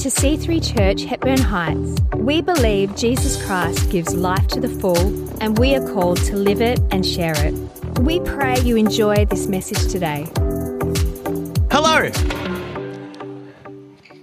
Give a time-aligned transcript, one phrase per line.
[0.00, 2.00] to C3 Church, Hepburn Heights.
[2.16, 4.96] We believe Jesus Christ gives life to the full,
[5.42, 7.52] and we are called to live it and share it.
[7.98, 10.26] We pray you enjoy this message today.
[11.70, 12.08] Hello.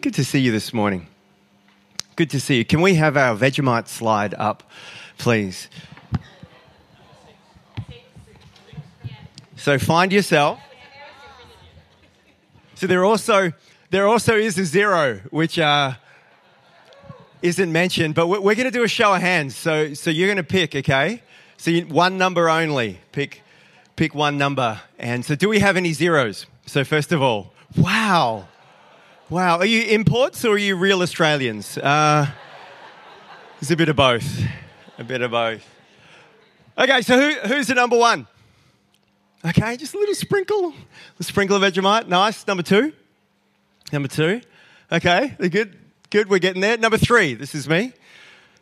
[0.01, 1.05] Good to see you this morning.
[2.15, 2.65] Good to see you.
[2.65, 4.63] Can we have our Vegemite slide up,
[5.19, 5.69] please?
[9.57, 10.59] So find yourself.
[12.73, 13.53] So there are also
[13.89, 15.93] there also is a zero, which uh,
[17.41, 19.55] isn't mentioned, but we're, going to do a show of hands.
[19.55, 21.21] So so you're going to pick, okay?
[21.57, 22.99] So you, one number only.
[23.11, 23.41] Pick
[23.95, 24.81] pick one number.
[24.99, 26.45] And so do we have any zeros?
[26.65, 28.47] So first of all, wow,
[29.29, 29.57] wow.
[29.57, 31.77] Are you imports or are you real Australians?
[31.77, 32.27] Uh,
[33.61, 34.43] it's a bit of both.
[34.99, 35.65] A bit of both.
[36.77, 38.27] Okay, so who, who's the number one?
[39.45, 40.73] Okay, just a little sprinkle.
[41.19, 42.07] A sprinkle of Vegemite.
[42.07, 42.45] Nice.
[42.45, 42.93] Number two.
[43.91, 44.41] Number two.
[44.91, 45.77] Okay, they're good.
[46.09, 46.77] Good, we're getting there.
[46.77, 47.35] Number three.
[47.35, 47.93] This is me.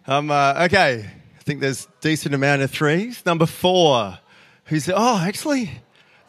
[0.06, 1.04] Um, uh, okay,
[1.40, 3.26] I think there's decent amount of threes.
[3.26, 4.20] Number four.
[4.66, 5.72] Who's, oh, actually,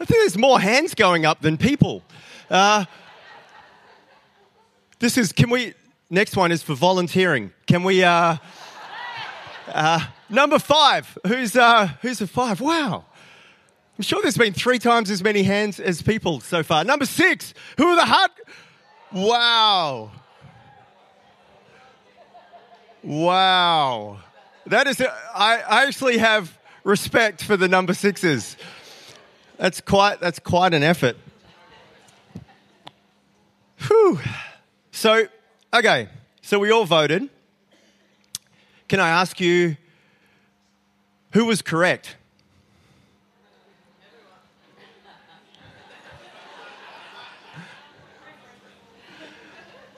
[0.01, 2.03] I think there's more hands going up than people.
[2.51, 2.87] Uh,
[4.99, 5.75] this is, can we,
[6.09, 7.53] next one is for volunteering.
[7.67, 8.37] Can we, uh,
[9.69, 11.19] uh, number five.
[11.27, 12.62] Who's, uh, who's a five?
[12.62, 13.05] Wow.
[13.99, 16.84] I'm sure there's been three times as many hands as people so far.
[16.84, 18.31] Number six, who are the hard?
[19.12, 20.11] Wow.
[23.03, 24.19] Wow.
[24.67, 28.57] That is, I, I actually have respect for the number sixes.
[29.59, 31.17] That's quite, that's quite an effort.
[33.87, 34.19] Whew.
[34.91, 35.27] So,
[35.73, 36.09] okay,
[36.43, 37.29] so we all voted.
[38.89, 39.77] Can I ask you
[41.33, 42.17] who was correct?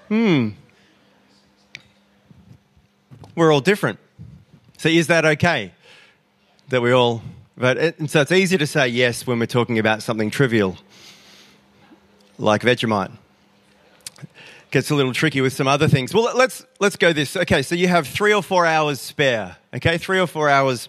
[0.09, 0.51] Hmm.
[3.34, 3.98] We're all different.
[4.78, 5.73] So is that okay?
[6.70, 7.23] That we all
[7.57, 7.77] vote?
[7.98, 10.77] And so it's easy to say yes when we're talking about something trivial,
[12.39, 13.13] like Vegemite.
[14.70, 16.13] Gets a little tricky with some other things.
[16.13, 17.36] Well, let's let's go this.
[17.36, 19.57] Okay, so you have three or four hours spare.
[19.75, 20.89] Okay, three or four hours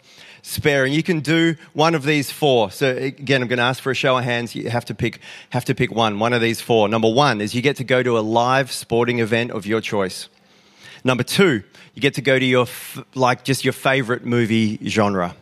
[0.49, 2.71] spare, and you can do one of these four.
[2.71, 4.55] So again, I'm going to ask for a show of hands.
[4.55, 5.19] You have to pick
[5.51, 6.19] have to pick one.
[6.19, 6.89] One of these four.
[6.89, 10.27] Number one is you get to go to a live sporting event of your choice.
[11.03, 12.67] Number two, you get to go to your
[13.15, 15.35] like just your favorite movie genre,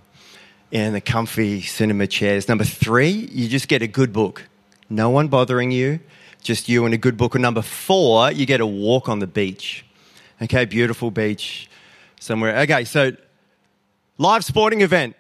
[0.72, 2.48] in the comfy cinema chairs.
[2.48, 4.44] Number three, you just get a good book.
[4.90, 6.00] No one bothering you,
[6.42, 7.36] just you and a good book.
[7.36, 9.86] And number four, you get a walk on the beach.
[10.42, 11.70] Okay, beautiful beach
[12.20, 12.58] somewhere.
[12.60, 13.12] Okay, so
[14.20, 15.16] Live sporting event.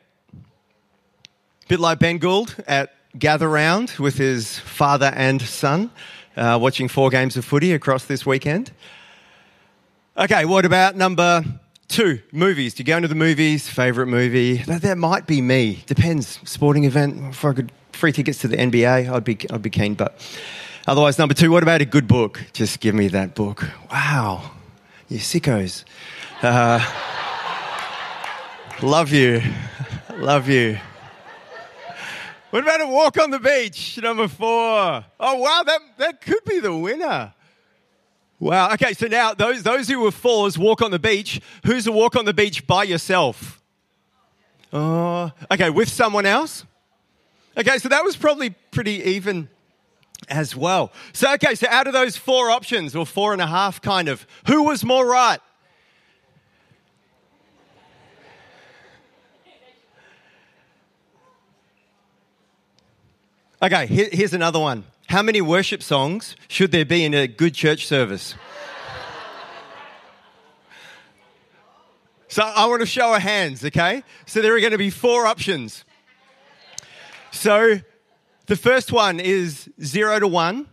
[1.67, 5.91] Bit like Ben Gould at Gather Round with his father and son,
[6.35, 8.71] uh, watching four games of footy across this weekend.
[10.17, 11.43] Okay, what about number
[11.87, 12.23] two?
[12.31, 12.73] Movies.
[12.73, 13.69] Do you go into the movies?
[13.69, 14.57] Favorite movie?
[14.63, 15.83] That, that might be me.
[15.85, 16.39] Depends.
[16.43, 17.19] Sporting event.
[17.29, 19.93] If I could free tickets to the NBA, I'd be I'd be keen.
[19.93, 20.19] But
[20.87, 21.51] otherwise, number two.
[21.51, 22.43] What about a good book?
[22.51, 23.63] Just give me that book.
[23.91, 24.53] Wow,
[25.07, 25.83] you sickos.
[26.41, 26.83] Uh,
[28.83, 29.41] Love you.
[30.17, 30.77] Love you.
[32.51, 33.99] What about a walk on the beach?
[34.01, 35.03] Number four.
[35.19, 37.33] Oh, wow, that, that could be the winner.
[38.39, 38.71] Wow.
[38.73, 41.41] Okay, so now those, those who were fours walk on the beach.
[41.65, 43.63] Who's a walk on the beach by yourself?
[44.71, 46.63] Oh, okay, with someone else?
[47.57, 49.49] Okay, so that was probably pretty even
[50.29, 50.91] as well.
[51.13, 54.27] So, okay, so out of those four options, or four and a half kind of,
[54.45, 55.39] who was more right?
[63.59, 64.83] Okay, here, here's another one.
[65.07, 68.35] How many worship songs should there be in a good church service?
[72.27, 74.03] so I want to show of hands, okay?
[74.27, 75.85] So there are going to be four options.
[77.31, 77.79] So
[78.45, 80.67] the first one is zero to one.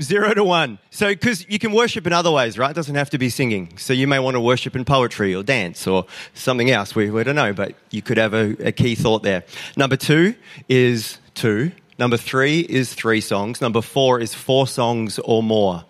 [0.00, 0.78] Zero to one.
[0.90, 2.70] So, because you can worship in other ways, right?
[2.70, 3.76] It doesn't have to be singing.
[3.76, 6.94] So, you may want to worship in poetry or dance or something else.
[6.94, 9.44] We, we don't know, but you could have a, a key thought there.
[9.76, 10.34] Number two
[10.66, 11.72] is two.
[11.98, 13.60] Number three is three songs.
[13.60, 15.84] Number four is four songs or more.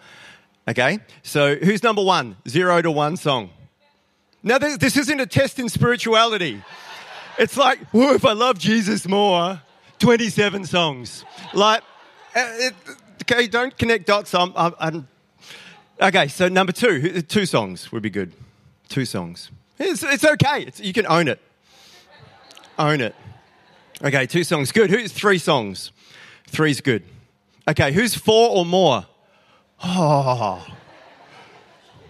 [0.69, 1.00] Okay?
[1.22, 2.37] So who's number one?
[2.49, 3.50] Zero to one song.
[4.43, 6.62] Now, this isn't a test in spirituality.
[7.38, 9.60] It's like, well, if I love Jesus more,
[10.00, 11.25] 27 songs.
[11.54, 11.82] Like,
[12.34, 12.75] uh, it,
[13.22, 14.34] okay, don't connect dots.
[14.34, 15.06] I'm, I'm,
[16.00, 18.32] okay, so number two, two songs would be good.
[18.88, 19.50] Two songs.
[19.78, 20.64] It's, it's okay.
[20.64, 21.40] It's, you can own it.
[22.78, 23.14] Own it.
[24.04, 24.72] Okay, two songs.
[24.72, 24.90] Good.
[24.90, 25.93] Who's three songs?
[26.49, 27.04] Three's good.
[27.69, 29.06] Okay, who's four or more?
[29.84, 30.66] Oh.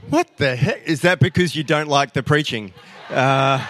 [0.09, 0.83] What the heck?
[0.87, 2.73] Is that because you don't like the preaching?
[3.11, 3.65] Uh,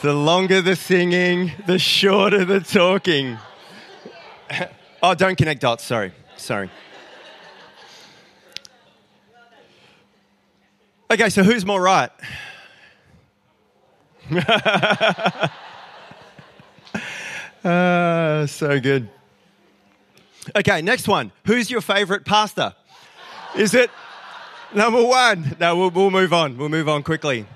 [0.00, 3.36] the longer the singing, the shorter the talking.
[5.02, 5.84] oh, don't connect dots.
[5.84, 6.12] Sorry.
[6.38, 6.70] Sorry.
[11.10, 12.10] Okay, so who's more right?
[17.64, 19.08] uh, so good.
[20.56, 21.32] Okay, next one.
[21.44, 22.74] Who's your favorite pastor?
[23.56, 23.90] Is it
[24.74, 25.56] number one?
[25.60, 26.56] No, we'll, we'll move on.
[26.56, 27.46] We'll move on quickly.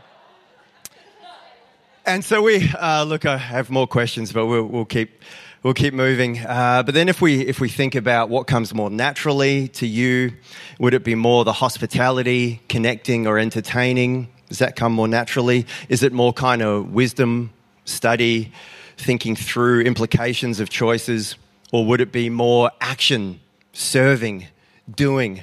[2.05, 3.25] And so we uh, look.
[3.25, 5.23] I have more questions, but we'll, we'll keep
[5.63, 6.41] we'll keep moving.
[6.41, 10.33] Uh, but then, if we if we think about what comes more naturally to you,
[10.81, 14.29] would it be more the hospitality, connecting, or entertaining?
[14.49, 15.65] Does that come more naturally?
[15.89, 17.53] Is it more kind of wisdom,
[17.85, 18.53] study,
[18.97, 21.37] thinking through implications of choices?
[21.73, 23.41] Or would it be more action,
[23.73, 24.47] serving,
[24.95, 25.43] doing?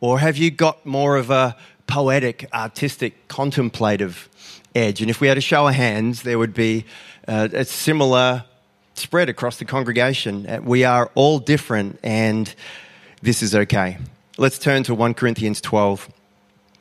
[0.00, 1.56] Or have you got more of a
[1.86, 4.28] poetic, artistic, contemplative
[4.74, 5.00] edge?
[5.00, 6.84] And if we had a show of hands, there would be
[7.26, 8.44] uh, a similar
[8.94, 10.64] spread across the congregation.
[10.64, 12.52] We are all different, and
[13.22, 13.98] this is okay.
[14.36, 16.08] Let's turn to 1 Corinthians 12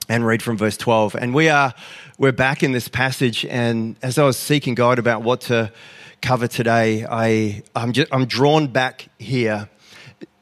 [0.10, 1.16] and read from verse 12.
[1.16, 1.74] And we are
[2.18, 5.72] we're back in this passage and as I was seeking God about what to
[6.22, 9.70] cover today, I I'm just, I'm drawn back here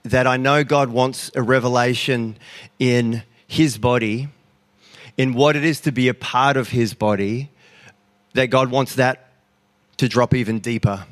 [0.04, 2.38] that I know God wants a revelation
[2.80, 4.30] in his body
[5.18, 7.50] in what it is to be a part of his body
[8.34, 9.32] that God wants that
[9.98, 11.06] to drop even deeper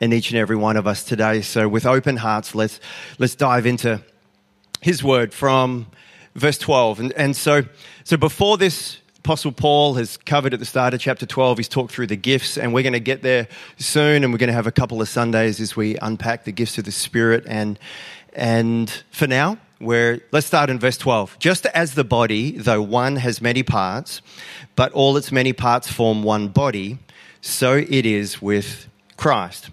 [0.00, 1.42] in each and every one of us today.
[1.42, 2.80] So with open hearts, let's
[3.18, 4.02] let's dive into
[4.80, 5.86] his word from
[6.34, 7.00] verse 12.
[7.00, 7.62] And, and so,
[8.04, 11.90] so before this, Apostle Paul has covered at the start of chapter 12, he's talked
[11.90, 13.48] through the gifts, and we're going to get there
[13.78, 16.76] soon, and we're going to have a couple of Sundays as we unpack the gifts
[16.76, 17.42] of the Spirit.
[17.46, 17.78] And,
[18.34, 21.38] and for now, where let's start in verse 12.
[21.38, 24.20] Just as the body, though one has many parts,
[24.76, 26.98] but all its many parts form one body,
[27.40, 29.70] so it is with Christ.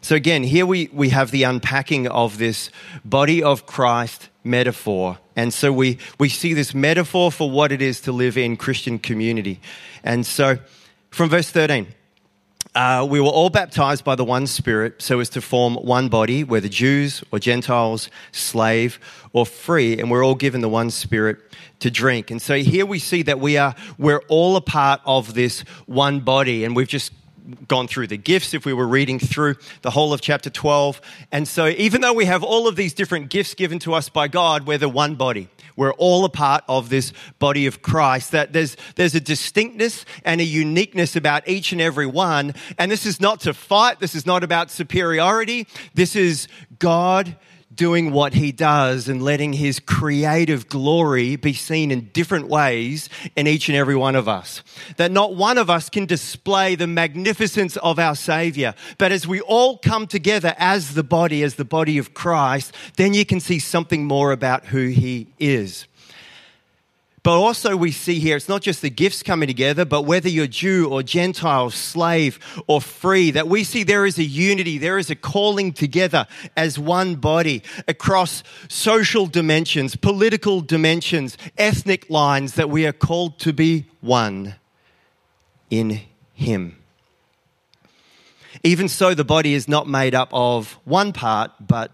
[0.00, 2.68] So again, here we, we have the unpacking of this
[3.04, 5.18] body of Christ metaphor.
[5.38, 8.98] And so we, we see this metaphor for what it is to live in Christian
[8.98, 9.60] community.
[10.02, 10.58] And so
[11.10, 11.86] from verse 13,
[12.74, 16.42] uh, we were all baptized by the one Spirit so as to form one body,
[16.42, 18.98] whether Jews or Gentiles, slave
[19.32, 21.38] or free, and we're all given the one Spirit
[21.78, 22.32] to drink.
[22.32, 26.18] And so here we see that we are, we're all a part of this one
[26.18, 27.12] body, and we've just
[27.66, 31.00] gone through the gifts if we were reading through the whole of chapter 12.
[31.32, 34.28] And so, even though we have all of these different gifts given to us by
[34.28, 35.48] God, we're the one body.
[35.76, 38.32] We're all a part of this body of Christ.
[38.32, 42.54] That there's, there's a distinctness and a uniqueness about each and every one.
[42.78, 44.00] And this is not to fight.
[44.00, 45.68] This is not about superiority.
[45.94, 46.48] This is
[46.78, 47.36] God
[47.78, 53.46] doing what he does and letting his creative glory be seen in different ways in
[53.46, 54.62] each and every one of us.
[54.96, 59.40] That not one of us can display the magnificence of our Savior, but as we
[59.40, 63.60] all come together as the body, as the body of Christ, then you can see
[63.60, 65.86] something more about who he is.
[67.28, 70.46] But also, we see here, it's not just the gifts coming together, but whether you're
[70.46, 75.10] Jew or Gentile, slave or free, that we see there is a unity, there is
[75.10, 76.26] a calling together
[76.56, 83.52] as one body across social dimensions, political dimensions, ethnic lines, that we are called to
[83.52, 84.54] be one
[85.68, 86.00] in
[86.32, 86.78] Him.
[88.64, 91.92] Even so, the body is not made up of one part, but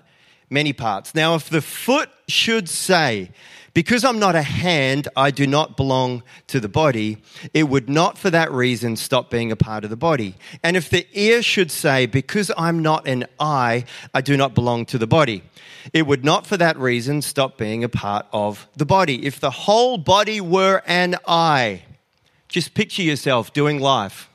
[0.49, 1.13] many parts.
[1.13, 3.33] Now, if the foot should say,
[3.75, 7.19] because I'm not a hand, I do not belong to the body.
[7.53, 10.37] It would not for that reason stop being a part of the body.
[10.63, 14.87] And if the ear should say, Because I'm not an eye, I do not belong
[14.87, 15.43] to the body.
[15.93, 19.27] It would not for that reason stop being a part of the body.
[19.27, 21.83] If the whole body were an eye,
[22.49, 24.31] just picture yourself doing life.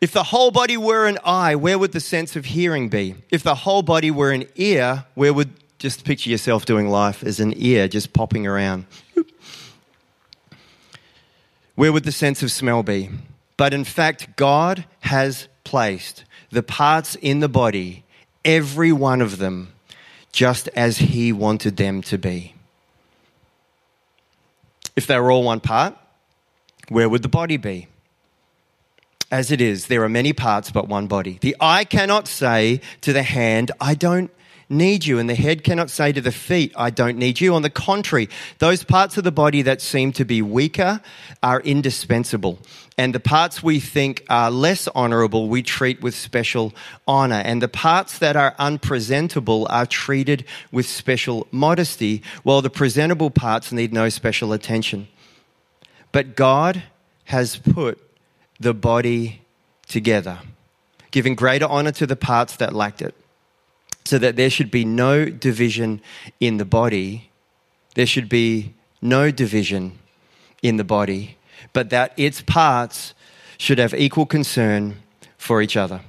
[0.00, 3.14] If the whole body were an eye, where would the sense of hearing be?
[3.30, 7.40] If the whole body were an ear, where would just picture yourself doing life as
[7.40, 8.86] an ear just popping around.
[11.74, 13.10] Where would the sense of smell be?
[13.56, 18.04] But in fact, God has placed the parts in the body,
[18.44, 19.72] every one of them,
[20.32, 22.54] just as He wanted them to be.
[24.96, 25.96] If they were all one part,
[26.88, 27.88] where would the body be?
[29.30, 31.38] As it is, there are many parts but one body.
[31.40, 34.30] The eye cannot say to the hand, I don't
[34.68, 37.54] need you, and the head cannot say to the feet, I don't need you.
[37.54, 38.28] On the contrary,
[38.58, 41.00] those parts of the body that seem to be weaker
[41.42, 42.58] are indispensable.
[42.96, 46.72] And the parts we think are less honorable, we treat with special
[47.08, 47.42] honor.
[47.44, 53.72] And the parts that are unpresentable are treated with special modesty, while the presentable parts
[53.72, 55.08] need no special attention.
[56.12, 56.84] But God
[57.24, 57.98] has put
[58.60, 59.42] the body
[59.88, 60.38] together,
[61.10, 63.14] giving greater honor to the parts that lacked it
[64.04, 66.00] so that there should be no division
[66.40, 67.30] in the body.
[67.94, 69.98] There should be no division
[70.62, 71.36] in the body,
[71.72, 73.14] but that its parts
[73.58, 74.96] should have equal concern
[75.38, 76.00] for each other.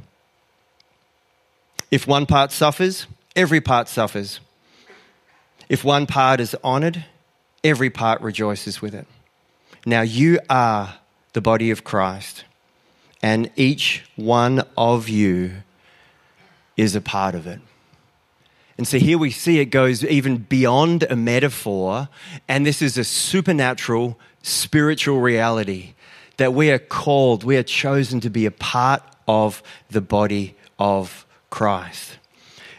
[1.91, 4.39] If one part suffers, every part suffers.
[5.69, 7.05] If one part is honored,
[7.63, 9.07] every part rejoices with it.
[9.85, 10.95] Now you are
[11.33, 12.43] the body of Christ,
[13.21, 15.51] and each one of you
[16.77, 17.59] is a part of it.
[18.77, 22.09] And so here we see it goes even beyond a metaphor,
[22.47, 25.93] and this is a supernatural, spiritual reality
[26.37, 31.25] that we are called, we are chosen to be a part of the body of
[31.49, 32.17] Christ.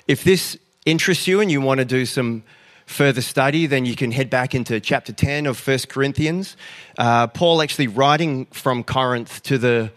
[0.06, 2.42] If this interests you and you want to do some
[2.84, 6.56] further study, then you can head back into chapter 10 of 1 Corinthians.
[6.98, 9.90] Uh, Paul actually writing from Corinth to the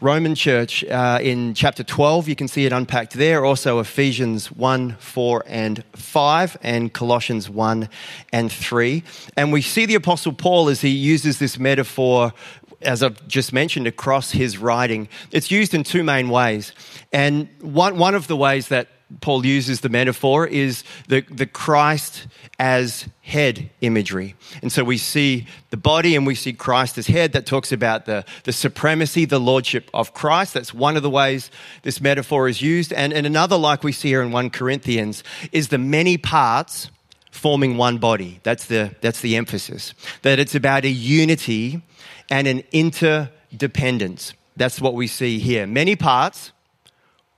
[0.00, 2.28] Roman church uh, in chapter 12.
[2.28, 3.44] You can see it unpacked there.
[3.44, 7.88] Also, Ephesians 1, 4, and 5, and Colossians 1
[8.32, 9.02] and 3.
[9.36, 12.32] And we see the Apostle Paul as he uses this metaphor
[12.82, 15.08] as I've just mentioned, across his writing.
[15.30, 16.72] It's used in two main ways.
[17.12, 18.88] And one, one of the ways that
[19.20, 22.26] Paul uses the metaphor is the, the Christ
[22.58, 24.34] as head imagery.
[24.62, 27.32] And so we see the body and we see Christ as head.
[27.32, 30.54] That talks about the, the supremacy, the lordship of Christ.
[30.54, 31.50] That's one of the ways
[31.82, 32.92] this metaphor is used.
[32.92, 36.90] And, and another, like we see here in 1 Corinthians, is the many parts
[37.30, 38.40] forming one body.
[38.42, 39.94] That's the, that's the emphasis.
[40.22, 41.82] That it's about a unity
[42.30, 44.34] and an interdependence.
[44.56, 45.66] That's what we see here.
[45.66, 46.52] Many parts,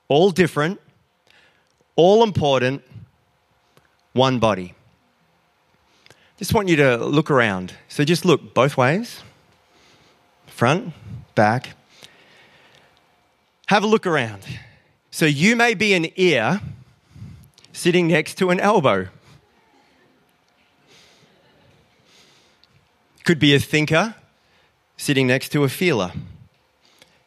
[0.09, 0.81] all different
[1.97, 2.83] all important,
[4.13, 4.75] one body.
[6.39, 7.73] Just want you to look around.
[7.89, 9.23] So just look both ways
[10.47, 10.95] front,
[11.35, 11.75] back.
[13.67, 14.43] Have a look around.
[15.11, 16.61] So you may be an ear
[17.75, 19.09] sitting next to an elbow.
[23.25, 24.15] Could be a thinker
[24.97, 26.13] sitting next to a feeler.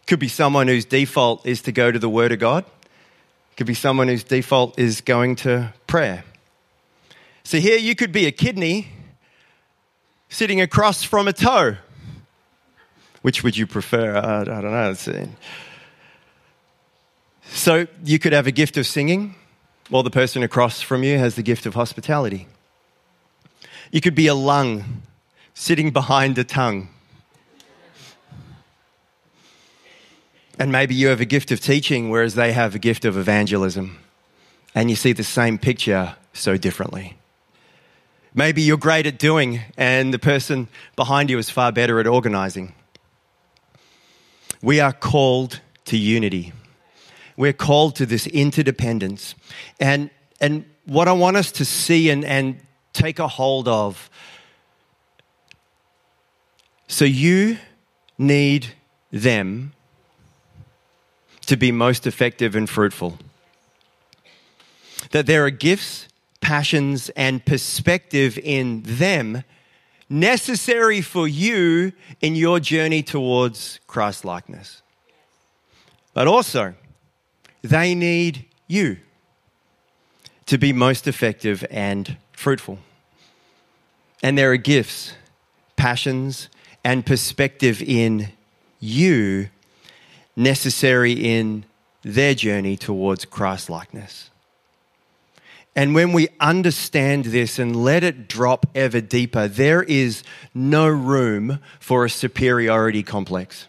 [0.07, 2.65] Could be someone whose default is to go to the Word of God
[3.59, 6.23] could be someone whose default is going to prayer.
[7.43, 8.87] So here you could be a kidney
[10.29, 11.75] sitting across from a toe.
[13.21, 14.15] Which would you prefer?
[14.15, 14.93] I, I don't know.
[17.49, 19.35] So you could have a gift of singing,
[19.89, 22.47] while the person across from you has the gift of hospitality.
[23.91, 25.01] You could be a lung
[25.53, 26.87] sitting behind a tongue.
[30.59, 33.97] And maybe you have a gift of teaching, whereas they have a gift of evangelism.
[34.75, 37.17] And you see the same picture so differently.
[38.33, 42.75] Maybe you're great at doing, and the person behind you is far better at organizing.
[44.61, 46.51] We are called to unity.
[47.37, 49.35] We're called to this interdependence.
[49.79, 50.09] And,
[50.41, 52.59] and what I want us to see and, and
[52.91, 54.09] take a hold of
[56.89, 57.57] so you
[58.17, 58.67] need
[59.11, 59.71] them
[61.49, 63.17] to be most effective and fruitful.
[65.09, 66.07] That there are gifts,
[66.41, 69.43] passions, and perspective in them
[70.07, 71.91] necessary for you
[72.21, 74.83] in your journey towards Christ likeness.
[76.13, 76.75] But also,
[77.63, 78.97] they need you
[80.45, 82.77] to be most effective and fruitful.
[84.21, 85.13] And there are gifts,
[85.77, 86.47] passions,
[86.83, 88.29] and perspective in
[88.79, 89.49] you
[90.39, 91.65] necessary in
[92.01, 94.29] their journey towards Christ likeness.
[95.75, 101.59] And when we understand this and let it drop ever deeper, there is no room
[101.79, 103.67] for a superiority complex.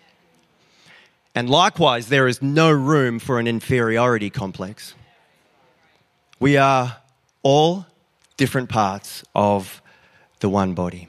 [1.35, 4.95] And likewise, there is no room for an inferiority complex.
[6.39, 6.97] We are
[7.43, 7.87] all
[8.37, 9.83] different parts of
[10.41, 11.09] the one body.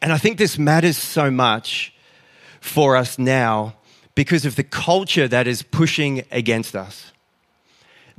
[0.00, 1.92] And I think this matters so much
[2.60, 3.74] for us now
[4.20, 7.10] because of the culture that is pushing against us.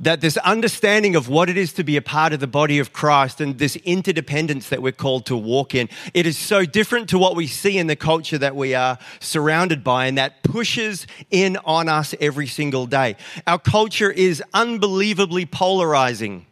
[0.00, 2.92] that this understanding of what it is to be a part of the body of
[2.92, 7.18] Christ and this interdependence that we're called to walk in, it is so different to
[7.18, 11.56] what we see in the culture that we are surrounded by and that pushes in
[11.64, 13.14] on us every single day.
[13.46, 16.46] Our culture is unbelievably polarizing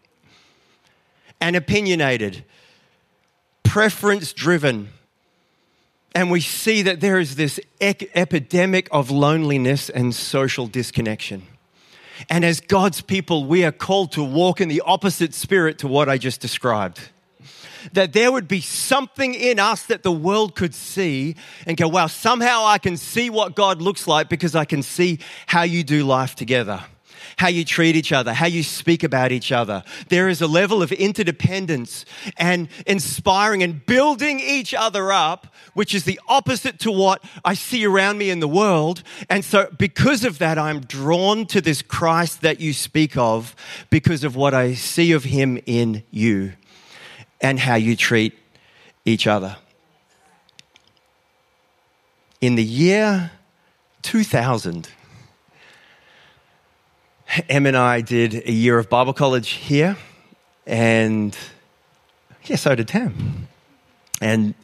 [1.41, 2.45] and opinionated,
[3.65, 4.91] preference driven.
[6.15, 11.43] And we see that there is this epidemic of loneliness and social disconnection.
[12.29, 16.09] And as God's people, we are called to walk in the opposite spirit to what
[16.09, 17.01] I just described.
[17.93, 21.37] That there would be something in us that the world could see
[21.67, 25.21] and go, wow, somehow I can see what God looks like because I can see
[25.47, 26.83] how you do life together
[27.37, 29.83] how you treat each other, how you speak about each other.
[30.09, 32.05] There is a level of interdependence
[32.37, 37.85] and inspiring and building each other up, which is the opposite to what I see
[37.85, 39.03] around me in the world.
[39.29, 43.55] And so, because of that, I'm drawn to this Christ that you speak of
[43.91, 46.53] because of what I see of him in you
[47.41, 48.39] and how you treat
[49.05, 49.57] each other.
[52.41, 53.33] In the year
[54.03, 54.89] 2000,
[57.49, 59.97] Em and I did a year of Bible college here,
[60.67, 61.37] and
[62.45, 63.47] yeah, so did Tam,
[64.21, 64.55] and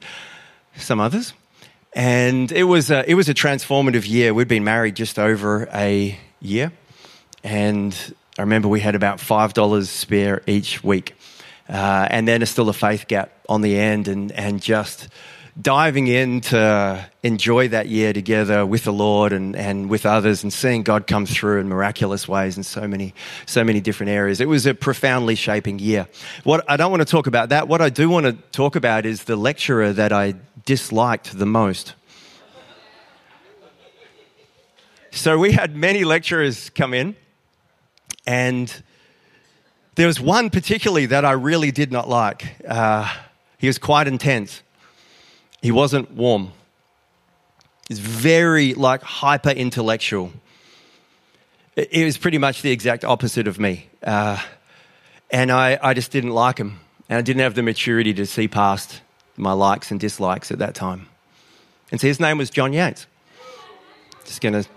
[0.77, 1.33] some others.
[1.95, 4.35] And it was a, it was a transformative year.
[4.35, 6.73] We'd been married just over a year,
[7.45, 7.97] and
[8.37, 11.15] I remember we had about five dollars spare each week,
[11.69, 15.09] uh, and then a still a faith gap on the end, and and just
[15.61, 20.53] diving in to enjoy that year together with the Lord and, and with others and
[20.53, 23.15] seeing God come through in miraculous ways in so many,
[23.47, 24.41] so many different areas.
[24.41, 26.09] It was a profoundly shaping year.
[26.45, 27.69] What I don't want to talk about that.
[27.69, 30.35] What I do want to talk about is the lecturer that I
[30.65, 31.95] disliked the most.
[35.11, 37.17] So we had many lecturers come in
[38.27, 38.71] and
[39.95, 42.57] there was one particularly that I really did not like.
[42.69, 43.11] Uh,
[43.57, 44.63] he was quite intense.
[45.63, 46.53] He wasn't warm.
[47.89, 50.33] He's very like hyper intellectual.
[51.77, 53.89] It was pretty much the exact opposite of me.
[54.03, 54.39] Uh,
[55.31, 56.81] and I, I just didn't like him.
[57.09, 59.03] And I didn't have the maturity to see past
[59.37, 61.09] my likes and dislikes at that time.
[61.93, 63.07] And so his name was John Yates.
[64.25, 64.69] Just going to.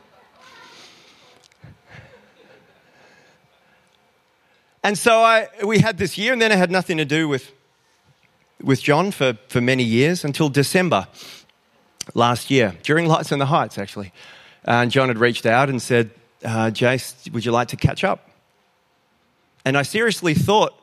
[4.84, 7.52] And so I, we had this year, and then it had nothing to do with
[8.64, 11.08] with John for, for many years until December
[12.14, 14.12] last year, during Lights in the Heights, actually.
[14.64, 16.12] And John had reached out and said,
[16.44, 18.30] uh, Jace, would you like to catch up?
[19.66, 20.74] And I seriously thought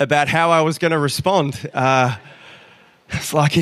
[0.00, 1.70] about how I was going to respond.
[1.74, 2.16] Uh,
[3.10, 3.56] it's like,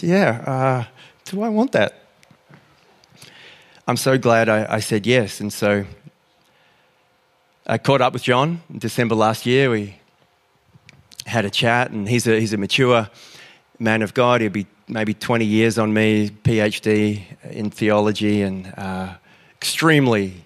[0.00, 0.84] yeah, uh,
[1.24, 2.02] do I want that?
[3.86, 5.40] I'm so glad I, I said yes.
[5.40, 5.84] And so
[7.66, 9.70] I caught up with John in December last year.
[9.70, 9.96] We
[11.26, 13.08] had a chat, and he's a, he's a mature
[13.78, 14.40] man of God.
[14.40, 19.14] He'll be maybe 20 years on me, PhD in theology, and uh,
[19.56, 20.44] extremely,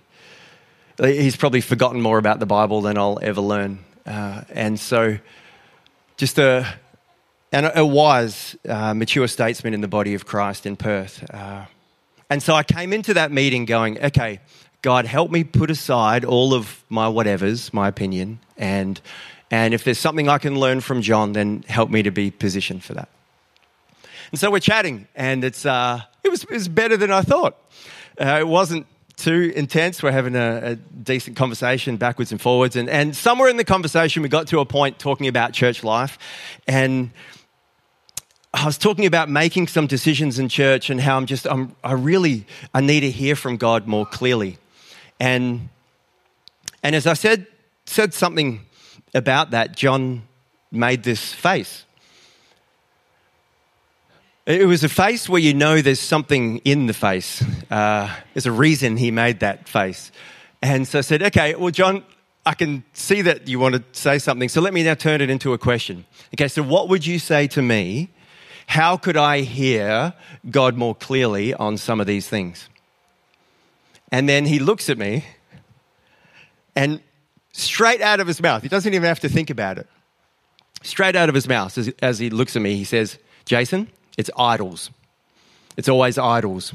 [0.98, 3.80] he's probably forgotten more about the Bible than I'll ever learn.
[4.06, 5.18] Uh, and so,
[6.16, 6.66] just a,
[7.52, 11.28] and a wise, uh, mature statesman in the body of Christ in Perth.
[11.32, 11.66] Uh,
[12.30, 14.40] and so I came into that meeting going, okay,
[14.82, 19.00] God, help me put aside all of my whatevers, my opinion, and
[19.50, 22.84] and if there's something I can learn from John, then help me to be positioned
[22.84, 23.08] for that.
[24.30, 27.56] And so we're chatting, and it's, uh, it, was, it was better than I thought.
[28.20, 28.86] Uh, it wasn't
[29.16, 30.02] too intense.
[30.02, 32.76] We're having a, a, decent conversation backwards and forwards.
[32.76, 36.18] And, and somewhere in the conversation, we got to a point talking about church life.
[36.66, 37.10] And
[38.54, 41.92] I was talking about making some decisions in church and how I'm just, I'm, I
[41.92, 44.58] really, I need to hear from God more clearly.
[45.18, 45.68] And,
[46.82, 47.46] and as I said,
[47.86, 48.64] said something
[49.14, 50.22] about that, John
[50.70, 51.84] made this face.
[54.46, 57.44] It was a face where you know there's something in the face.
[57.70, 60.10] Uh, there's a reason he made that face.
[60.62, 62.04] And so I said, okay, well, John,
[62.44, 64.48] I can see that you want to say something.
[64.48, 66.04] So let me now turn it into a question.
[66.34, 68.10] Okay, so what would you say to me?
[68.66, 70.14] How could I hear
[70.50, 72.68] God more clearly on some of these things?
[74.10, 75.24] And then he looks at me
[76.74, 77.00] and
[77.52, 78.62] straight out of his mouth.
[78.62, 79.86] He doesn't even have to think about it.
[80.82, 84.30] Straight out of his mouth, as, as he looks at me, he says, Jason, it's
[84.36, 84.90] idols.
[85.76, 86.72] It's always idols.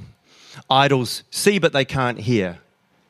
[0.70, 2.60] Idols see, but they can't hear.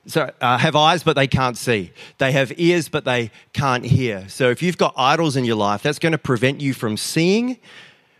[0.08, 1.92] So, uh, have eyes, but they can't see.
[2.20, 4.30] They have ears, but they can't hear.
[4.30, 7.58] So, if you've got idols in your life, that's going to prevent you from seeing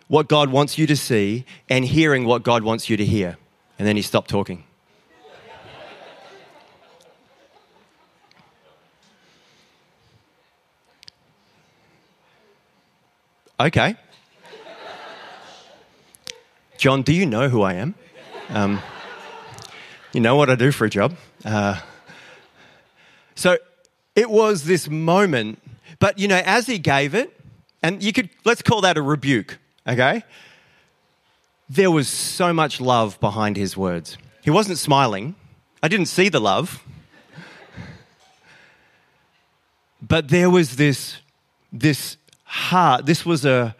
[0.08, 3.38] what God wants you to see and hearing what God wants you to hear.
[3.78, 4.64] And then he stopped talking.
[13.60, 13.96] Okay.
[16.78, 17.96] John, do you know who I am?
[18.50, 18.82] Um,
[20.12, 21.16] you know what I do for a job?
[21.46, 21.80] Uh,
[23.34, 23.58] so
[24.16, 25.60] it was this moment,
[26.00, 27.40] but you know, as he gave it,
[27.82, 30.24] and you could, let's call that a rebuke, okay?
[31.70, 34.18] There was so much love behind his words.
[34.44, 35.36] He wasn't smiling.
[35.82, 36.84] I didn't see the love.
[40.02, 41.18] But there was this,
[41.72, 42.18] this
[42.56, 43.06] heart.
[43.06, 43.76] This was a,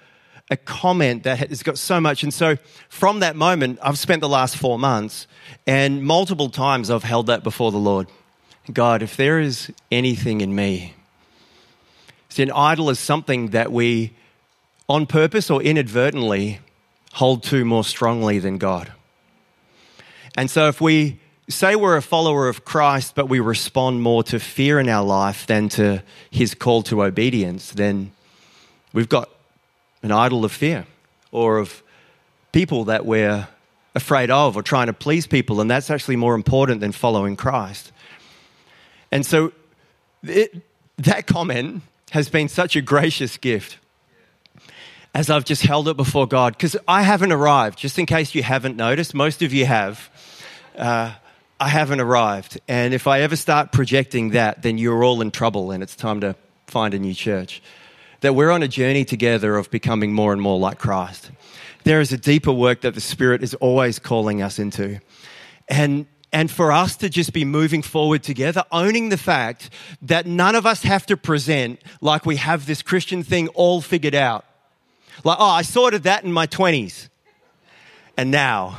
[0.52, 2.24] a comment that has got so much.
[2.24, 2.58] And so
[2.90, 5.28] from that moment, I've spent the last four months
[5.66, 8.08] and multiple times I've held that before the Lord.
[8.72, 10.94] God, if there is anything in me,
[12.30, 14.14] see, an idol is something that we,
[14.90, 16.60] on purpose or inadvertently,
[17.14, 18.92] hold to more strongly than God.
[20.38, 24.40] And so if we say we're a follower of Christ, but we respond more to
[24.40, 28.12] fear in our life than to his call to obedience, then
[28.96, 29.30] we've got
[30.02, 30.88] an idol of fear
[31.32, 31.84] or of
[32.54, 33.48] people that we're
[33.94, 35.60] afraid of or trying to please people.
[35.60, 37.92] And that's actually more important than following Christ.
[39.12, 39.52] And so
[40.24, 40.56] it,
[40.98, 43.78] that comment has been such a gracious gift
[45.14, 47.78] as I've just held it before God because I haven't arrived.
[47.78, 50.10] Just in case you haven't noticed, most of you have.
[50.78, 51.14] Uh,
[51.60, 52.60] I haven't arrived.
[52.68, 56.22] And if I ever start projecting that, then you're all in trouble and it's time
[56.22, 56.36] to
[56.68, 57.62] find a new church.
[58.22, 61.32] That we're on a journey together of becoming more and more like Christ.
[61.84, 65.00] There is a deeper work that the Spirit is always calling us into.
[65.68, 69.70] And and for us to just be moving forward together, owning the fact
[70.02, 74.16] that none of us have to present like we have this Christian thing all figured
[74.16, 74.44] out.
[75.24, 77.08] Like, oh, I sorted that in my 20s.
[78.18, 78.78] And now,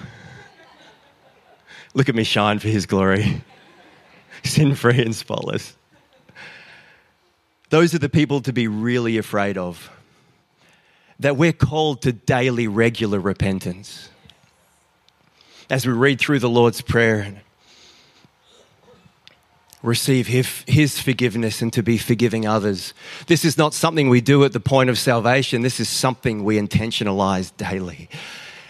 [1.96, 3.42] Look at me shine for his glory.
[4.44, 5.75] Sin free and spotless.
[7.70, 9.90] Those are the people to be really afraid of.
[11.18, 14.09] That we're called to daily, regular repentance.
[15.68, 17.40] As we read through the Lord's Prayer and
[19.83, 22.92] receive his, forgiveness and to be forgiving others.
[23.29, 25.62] This is not something we do at the point of salvation.
[25.62, 28.09] This is something we intentionalize daily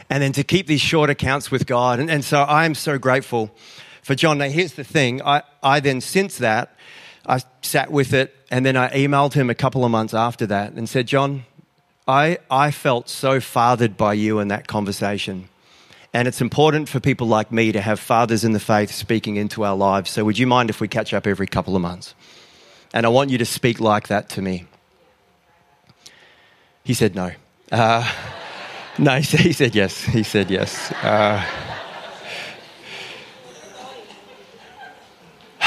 [0.09, 1.99] and then to keep these short accounts with God.
[1.99, 3.51] And, and so I am so grateful
[4.03, 4.39] for John.
[4.39, 6.77] Now, here's the thing I, I then, since that,
[7.27, 10.73] I sat with it and then I emailed him a couple of months after that
[10.73, 11.45] and said, John,
[12.07, 15.49] I, I felt so fathered by you in that conversation.
[16.15, 19.65] And it's important for people like me to have fathers in the faith speaking into
[19.65, 20.11] our lives.
[20.11, 22.15] So, would you mind if we catch up every couple of months?
[22.95, 24.67] And I want you to speak like that to me.
[26.85, 27.33] He said no.
[27.71, 28.11] Uh,
[28.99, 30.05] no, he said, yes.
[30.05, 30.93] He said yes.
[30.93, 31.45] Uh,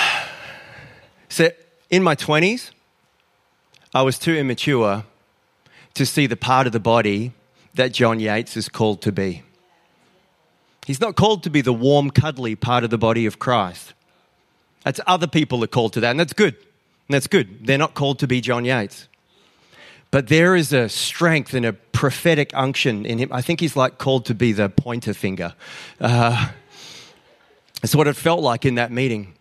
[1.29, 1.49] so,
[1.89, 2.71] in my 20s,
[3.93, 5.03] I was too immature
[5.95, 7.33] to see the part of the body
[7.73, 9.43] that John Yates is called to be.
[10.85, 13.93] He's not called to be the warm, cuddly part of the body of Christ.
[14.83, 16.55] That's other people are called to that, and that's good.
[16.55, 17.65] And that's good.
[17.65, 19.07] They're not called to be John Yates.
[20.11, 23.29] But there is a strength and a prophetic unction in him.
[23.31, 25.53] I think he's like called to be the pointer finger.
[25.99, 26.49] Uh,
[27.81, 29.33] that's what it felt like in that meeting.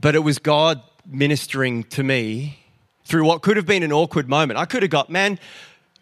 [0.00, 2.58] But it was God ministering to me
[3.04, 4.58] through what could have been an awkward moment.
[4.58, 5.38] I could have got, man,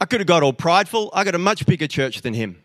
[0.00, 1.10] I could have got all prideful.
[1.12, 2.62] I got a much bigger church than him.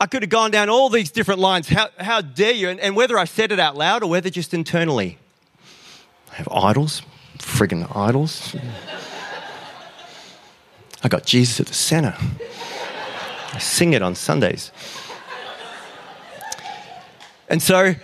[0.00, 1.68] I could have gone down all these different lines.
[1.68, 2.68] How, how dare you?
[2.68, 5.18] And, and whether I said it out loud or whether just internally.
[6.30, 7.02] I have idols,
[7.38, 8.54] friggin' idols.
[11.02, 12.14] I got Jesus at the center.
[13.52, 14.70] I sing it on Sundays.
[17.48, 17.94] And so,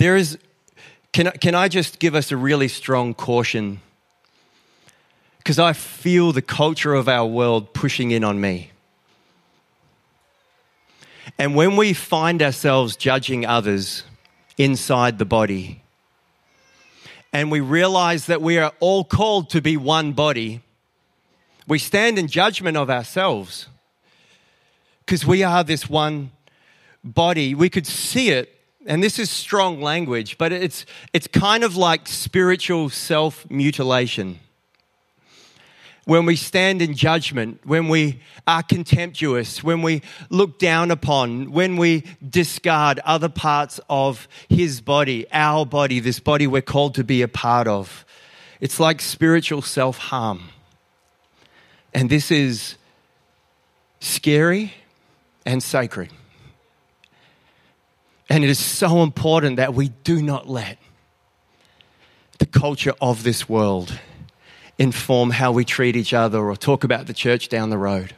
[0.00, 0.38] there is,
[1.12, 3.82] can, can I just give us a really strong caution?
[5.36, 8.70] Because I feel the culture of our world pushing in on me.
[11.36, 14.04] And when we find ourselves judging others
[14.56, 15.82] inside the body,
[17.30, 20.62] and we realize that we are all called to be one body,
[21.68, 23.68] we stand in judgment of ourselves
[25.04, 26.30] because we are this one
[27.04, 27.54] body.
[27.54, 32.08] We could see it, and this is strong language, but it's, it's kind of like
[32.08, 34.40] spiritual self mutilation
[36.10, 41.76] when we stand in judgment, when we are contemptuous, when we look down upon, when
[41.76, 47.22] we discard other parts of His body, our body, this body we're called to be
[47.22, 48.04] a part of.
[48.60, 50.48] It's like spiritual self harm.
[51.94, 52.76] And this is
[54.00, 54.74] scary
[55.46, 56.10] and sacred.
[58.30, 60.78] And it is so important that we do not let
[62.38, 63.98] the culture of this world
[64.78, 68.14] inform how we treat each other or talk about the church down the road?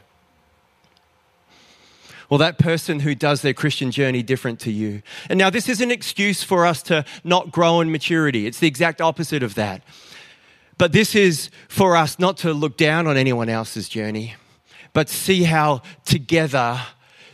[2.29, 5.01] Or that person who does their Christian journey different to you.
[5.29, 8.47] And now, this is an excuse for us to not grow in maturity.
[8.47, 9.83] It's the exact opposite of that.
[10.77, 14.35] But this is for us not to look down on anyone else's journey,
[14.93, 16.81] but see how together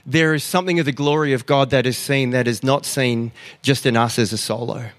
[0.06, 3.32] there is something of the glory of God that is seen that is not seen
[3.62, 4.90] just in us as a solo.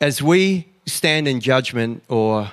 [0.00, 2.50] As we stand in judgment or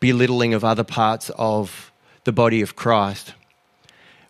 [0.00, 1.92] belittling of other parts of
[2.24, 3.34] the body of Christ,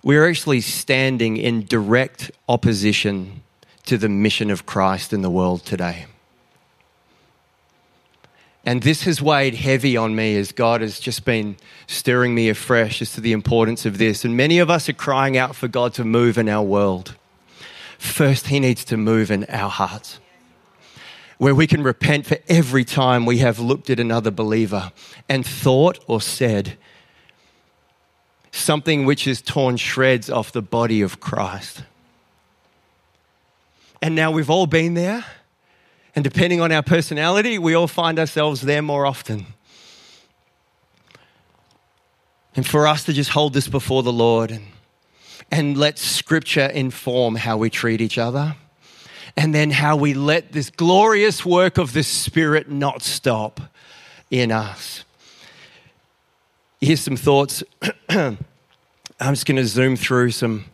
[0.02, 3.42] we're actually standing in direct opposition
[3.86, 6.06] to the mission of Christ in the world today.
[8.64, 13.00] And this has weighed heavy on me as God has just been stirring me afresh
[13.00, 14.24] as to the importance of this.
[14.24, 17.16] And many of us are crying out for God to move in our world.
[17.98, 20.20] First, He needs to move in our hearts,
[21.38, 24.92] where we can repent for every time we have looked at another believer
[25.28, 26.76] and thought or said
[28.52, 31.84] something which has torn shreds off the body of Christ.
[34.02, 35.24] And now we've all been there.
[36.14, 39.46] And depending on our personality, we all find ourselves there more often.
[42.56, 44.66] And for us to just hold this before the Lord and,
[45.50, 48.56] and let Scripture inform how we treat each other,
[49.36, 53.60] and then how we let this glorious work of the Spirit not stop
[54.30, 55.04] in us.
[56.80, 57.62] Here's some thoughts.
[58.08, 58.38] I'm
[59.20, 60.64] just going to zoom through some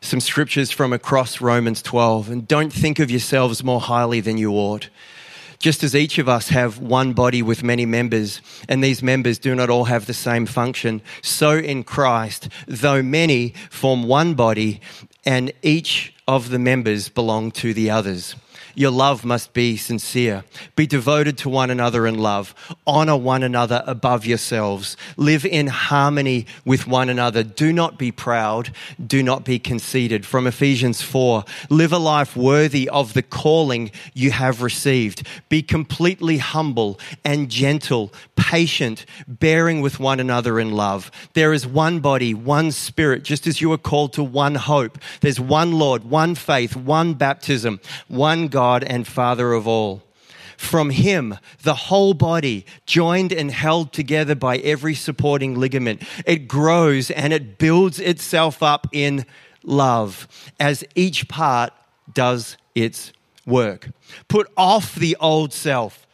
[0.00, 2.30] some scriptures from across Romans 12.
[2.30, 4.88] And don't think of yourselves more highly than you ought.
[5.58, 9.54] Just as each of us have one body with many members, and these members do
[9.54, 14.80] not all have the same function, so in Christ, though many form one body,
[15.24, 18.36] and each of the members belong to the others.
[18.78, 20.44] Your love must be sincere.
[20.76, 22.54] Be devoted to one another in love.
[22.86, 24.98] Honor one another above yourselves.
[25.16, 27.42] Live in harmony with one another.
[27.42, 28.70] Do not be proud.
[29.04, 30.26] Do not be conceited.
[30.26, 35.26] From Ephesians 4, live a life worthy of the calling you have received.
[35.48, 41.10] Be completely humble and gentle, patient, bearing with one another in love.
[41.32, 44.98] There is one body, one spirit, just as you are called to one hope.
[45.22, 50.02] There's one Lord, one faith, one baptism, one God God and Father of all.
[50.56, 57.12] From him, the whole body, joined and held together by every supporting ligament, it grows
[57.12, 59.24] and it builds itself up in
[59.62, 60.26] love
[60.58, 61.72] as each part
[62.12, 63.12] does its
[63.46, 63.90] work.
[64.26, 66.05] Put off the old self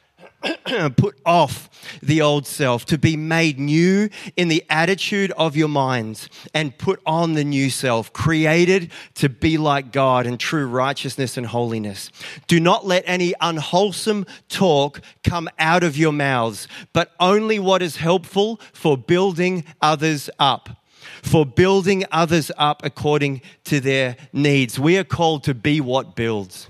[0.97, 1.69] put off
[2.03, 7.01] the old self, to be made new in the attitude of your minds, and put
[7.07, 12.11] on the new self, created to be like God in true righteousness and holiness.
[12.47, 17.97] Do not let any unwholesome talk come out of your mouths, but only what is
[17.97, 20.69] helpful for building others up
[21.23, 24.79] for building others up according to their needs.
[24.79, 26.69] We are called to be what builds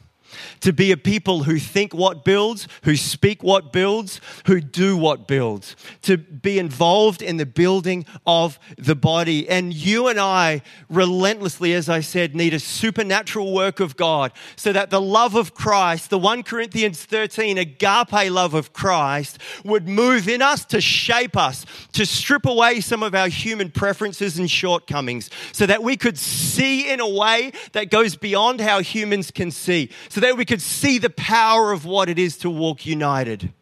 [0.60, 5.28] to be a people who think what builds, who speak what builds, who do what
[5.28, 9.48] builds, to be involved in the building of the body.
[9.48, 14.72] And you and I, relentlessly, as I said, need a supernatural work of God so
[14.72, 20.28] that the love of Christ, the 1 Corinthians 13 agape love of Christ, would move
[20.28, 25.30] in us to shape us, to strip away some of our human preferences and shortcomings
[25.52, 29.90] so that we could see in a way that goes beyond how humans can see.
[30.08, 33.52] So that we could see the power of what it is to walk united.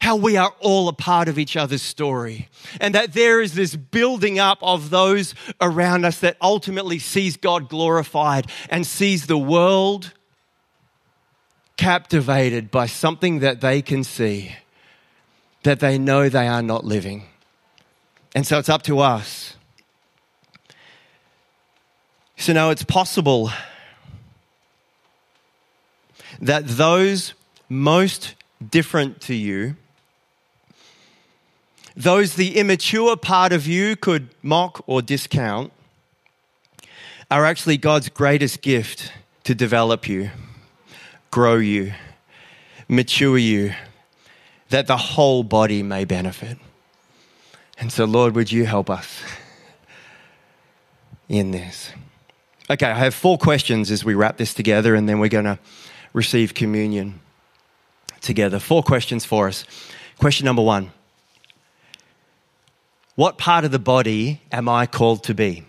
[0.00, 2.48] How we are all a part of each other's story.
[2.80, 7.68] And that there is this building up of those around us that ultimately sees God
[7.68, 10.12] glorified and sees the world
[11.76, 14.54] captivated by something that they can see,
[15.62, 17.24] that they know they are not living.
[18.34, 19.54] And so it's up to us.
[22.36, 23.50] So, now it's possible
[26.38, 27.34] that those
[27.68, 28.34] most
[28.70, 29.76] different to you,
[31.96, 35.72] those the immature part of you could mock or discount,
[37.30, 39.12] are actually God's greatest gift
[39.44, 40.30] to develop you,
[41.30, 41.92] grow you,
[42.88, 43.74] mature you,
[44.70, 46.58] that the whole body may benefit.
[47.78, 49.22] And so, Lord, would you help us
[51.28, 51.90] in this?
[52.70, 55.58] Okay, I have four questions as we wrap this together, and then we're going to
[56.12, 57.20] receive communion
[58.20, 58.58] together.
[58.58, 59.64] Four questions for us.
[60.18, 60.90] Question number one
[63.14, 65.64] What part of the body am I called to be?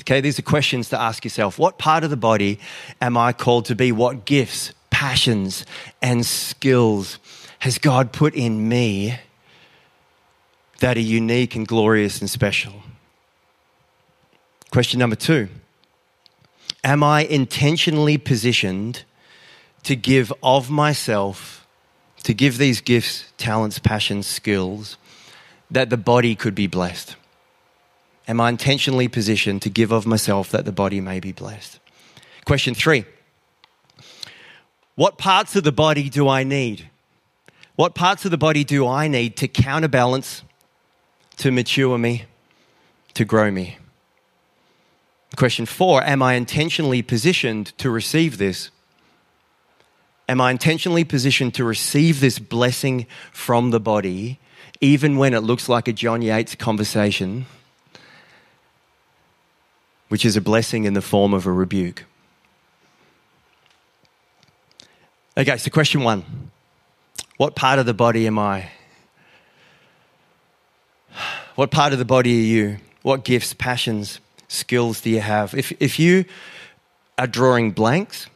[0.00, 1.58] Okay, these are questions to ask yourself.
[1.58, 2.60] What part of the body
[3.00, 3.90] am I called to be?
[3.90, 5.66] What gifts, passions
[6.00, 7.18] and skills
[7.60, 9.18] has God put in me
[10.78, 12.74] that are unique and glorious and special?
[14.70, 15.48] Question number two
[16.84, 19.04] Am I intentionally positioned
[19.84, 21.66] to give of myself,
[22.24, 24.96] to give these gifts, talents, passions, skills,
[25.70, 27.16] that the body could be blessed?
[28.26, 31.80] Am I intentionally positioned to give of myself that the body may be blessed?
[32.44, 33.04] Question three
[34.94, 36.90] What parts of the body do I need?
[37.76, 40.42] What parts of the body do I need to counterbalance,
[41.36, 42.24] to mature me,
[43.14, 43.78] to grow me?
[45.36, 48.70] Question four Am I intentionally positioned to receive this?
[50.28, 54.38] Am I intentionally positioned to receive this blessing from the body,
[54.80, 57.46] even when it looks like a John Yates conversation?
[60.08, 62.04] which is a blessing in the form of a rebuke.
[65.36, 66.50] Okay, so question one
[67.36, 68.70] What part of the body am I?
[71.54, 72.76] What part of the body are you?
[73.02, 75.54] What gifts, passions, skills do you have?
[75.54, 76.24] If, if you
[77.16, 78.26] are drawing blanks,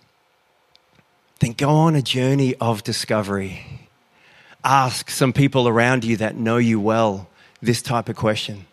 [1.43, 3.89] then go on a journey of discovery.
[4.63, 7.29] Ask some people around you that know you well
[7.61, 8.65] this type of question.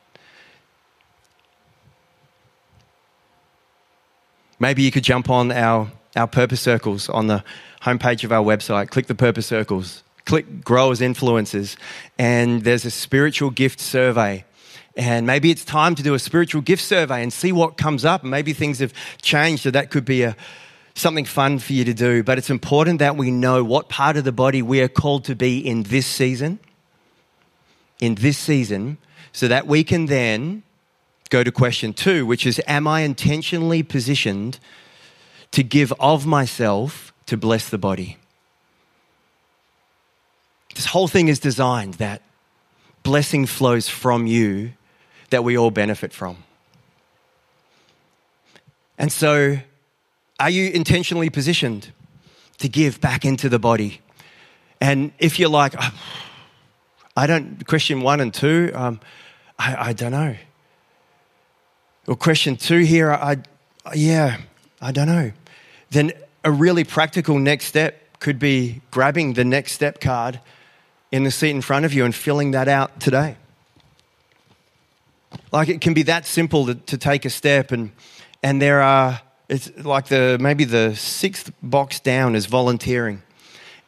[4.60, 7.44] Maybe you could jump on our, our purpose circles on the
[7.82, 11.76] homepage of our website, click the purpose circles, click growers influencers,
[12.20, 14.46] and there's a spiritual gift survey.
[14.96, 18.24] And maybe it's time to do a spiritual gift survey and see what comes up.
[18.24, 20.36] Maybe things have changed, so that could be a,
[21.00, 22.24] something fun for you to do.
[22.24, 25.36] But it's important that we know what part of the body we are called to
[25.36, 26.60] be in this season,
[28.00, 28.98] in this season,
[29.32, 30.64] so that we can then
[31.30, 34.60] go to question two, which is Am I intentionally positioned
[35.52, 38.18] to give of myself to bless the body?
[40.76, 42.22] This whole thing is designed that
[43.04, 44.74] blessing flows from you
[45.30, 46.38] that we all benefit from.
[48.98, 49.60] And so,
[50.40, 51.92] are you intentionally positioned
[52.60, 54.02] to give back into the body?
[54.82, 55.76] And if you're like,
[57.16, 59.00] I don't, question one and two, um,
[59.58, 60.36] I, I don't know.
[62.08, 63.38] Or question two here, I,
[63.94, 64.38] yeah,
[64.82, 65.32] I don't know.
[65.92, 70.40] Then a really practical next step could be grabbing the next step card
[71.12, 73.36] in the seat in front of you and filling that out today.
[75.52, 77.92] Like it can be that simple to, to take a step, and
[78.42, 83.22] and there are it's like the maybe the sixth box down is volunteering,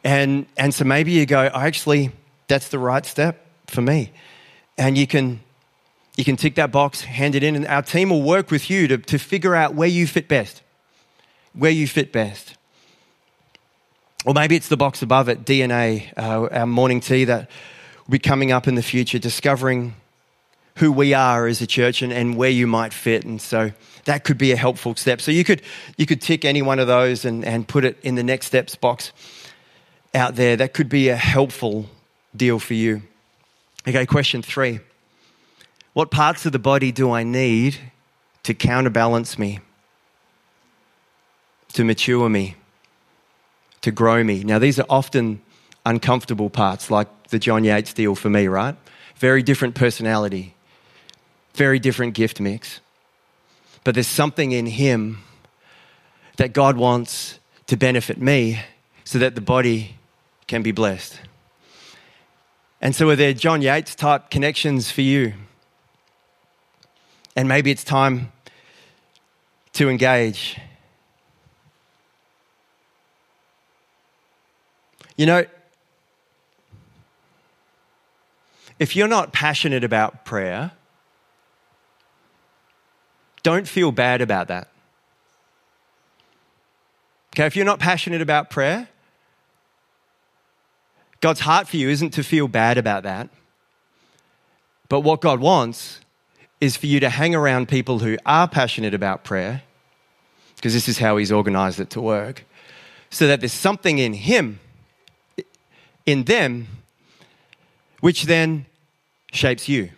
[0.04, 2.10] and and so maybe you go, I actually
[2.48, 4.12] that's the right step for me,
[4.76, 5.40] and you can
[6.16, 8.86] you can tick that box, hand it in, and our team will work with you
[8.88, 10.62] to, to figure out where you fit best.
[11.54, 12.56] Where you fit best.
[14.26, 17.50] Or maybe it's the box above it, DNA, uh, our morning tea that
[18.06, 19.94] will be coming up in the future, discovering
[20.76, 23.24] who we are as a church and, and where you might fit.
[23.24, 23.72] And so
[24.04, 25.20] that could be a helpful step.
[25.20, 25.62] So you could,
[25.96, 28.74] you could tick any one of those and, and put it in the next steps
[28.74, 29.12] box
[30.14, 30.56] out there.
[30.56, 31.86] That could be a helpful
[32.34, 33.02] deal for you.
[33.86, 34.80] Okay, question three.
[35.92, 37.76] What parts of the body do I need
[38.44, 39.60] to counterbalance me,
[41.74, 42.56] to mature me,
[43.82, 44.42] to grow me?
[44.42, 45.42] Now, these are often
[45.84, 48.76] uncomfortable parts, like the John Yates deal for me, right?
[49.16, 50.54] Very different personality,
[51.54, 52.80] very different gift mix.
[53.84, 55.22] But there's something in him
[56.36, 58.60] that God wants to benefit me
[59.04, 59.96] so that the body
[60.46, 61.20] can be blessed.
[62.80, 65.34] And so, are there John Yates type connections for you?
[67.36, 68.32] And maybe it's time
[69.74, 70.58] to engage.
[75.16, 75.44] You know,
[78.78, 80.72] if you're not passionate about prayer,
[83.42, 84.68] don't feel bad about that.
[87.34, 88.88] Okay, if you're not passionate about prayer,
[91.20, 93.30] God's heart for you isn't to feel bad about that.
[94.88, 96.00] But what God wants
[96.60, 99.62] is for you to hang around people who are passionate about prayer,
[100.56, 102.44] because this is how He's organized it to work,
[103.08, 104.60] so that there's something in Him,
[106.04, 106.68] in them,
[108.00, 108.66] which then
[109.32, 109.90] shapes you.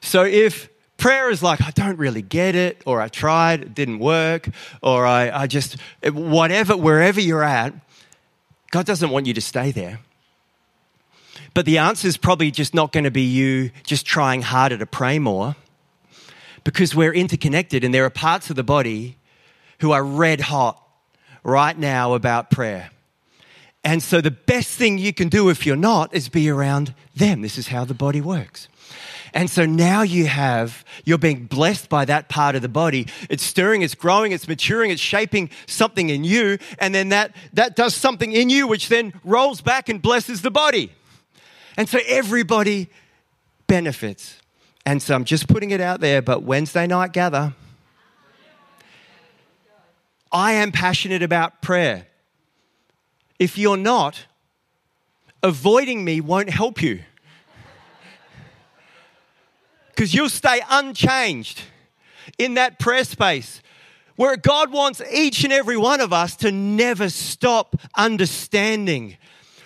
[0.00, 0.68] So if
[0.98, 4.50] prayer is like, I don't really get it, or I tried, it didn't work,
[4.82, 7.72] or I, I just, whatever, wherever you're at,
[8.70, 10.00] God doesn't want you to stay there.
[11.54, 14.86] But the answer is probably just not going to be you just trying harder to
[14.86, 15.56] pray more
[16.62, 19.16] because we're interconnected and there are parts of the body
[19.80, 20.82] who are red hot
[21.42, 22.90] right now about prayer.
[23.84, 27.42] And so, the best thing you can do if you're not is be around them.
[27.42, 28.68] This is how the body works.
[29.34, 33.06] And so now you have, you're being blessed by that part of the body.
[33.28, 36.58] It's stirring, it's growing, it's maturing, it's shaping something in you.
[36.78, 40.50] And then that, that does something in you, which then rolls back and blesses the
[40.50, 40.92] body.
[41.76, 42.88] And so everybody
[43.66, 44.38] benefits.
[44.84, 47.54] And so I'm just putting it out there, but Wednesday night gather,
[50.32, 52.06] I am passionate about prayer.
[53.38, 54.26] If you're not,
[55.42, 57.02] avoiding me won't help you
[59.98, 61.60] because you'll stay unchanged
[62.38, 63.60] in that prayer space
[64.14, 69.16] where God wants each and every one of us to never stop understanding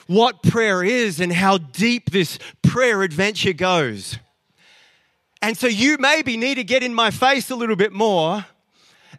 [0.06, 4.18] what prayer is and how deep this prayer adventure goes.
[5.42, 8.46] And so you maybe need to get in my face a little bit more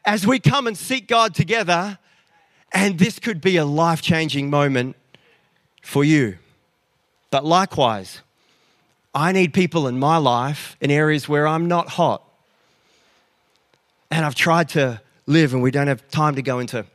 [0.05, 1.99] as we come and seek God together.
[2.71, 4.95] And this could be a life changing moment
[5.83, 6.39] for you.
[7.29, 8.23] But likewise,
[9.13, 12.23] I need people in my life in areas where I'm not hot.
[14.09, 16.85] And I've tried to live, and we don't have time to go into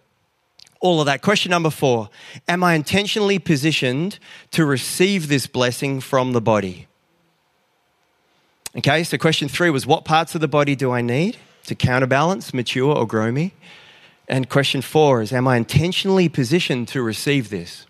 [0.81, 1.23] all of that.
[1.23, 2.11] Question number four
[2.47, 4.19] Am I intentionally positioned
[4.53, 6.87] to receive this blessing from the body?
[8.77, 12.55] Okay, so question three was What parts of the body do I need to counterbalance,
[12.55, 13.55] mature, or grow me?
[14.29, 17.87] And question four is Am I intentionally positioned to receive this?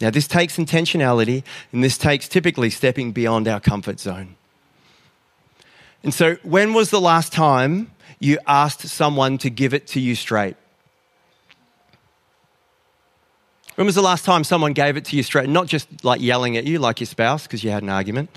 [0.00, 4.36] Now, this takes intentionality, and this takes typically stepping beyond our comfort zone.
[6.02, 10.14] And so, when was the last time you asked someone to give it to you
[10.14, 10.56] straight?
[13.76, 15.48] When was the last time someone gave it to you straight?
[15.48, 18.30] Not just like yelling at you like your spouse because you had an argument,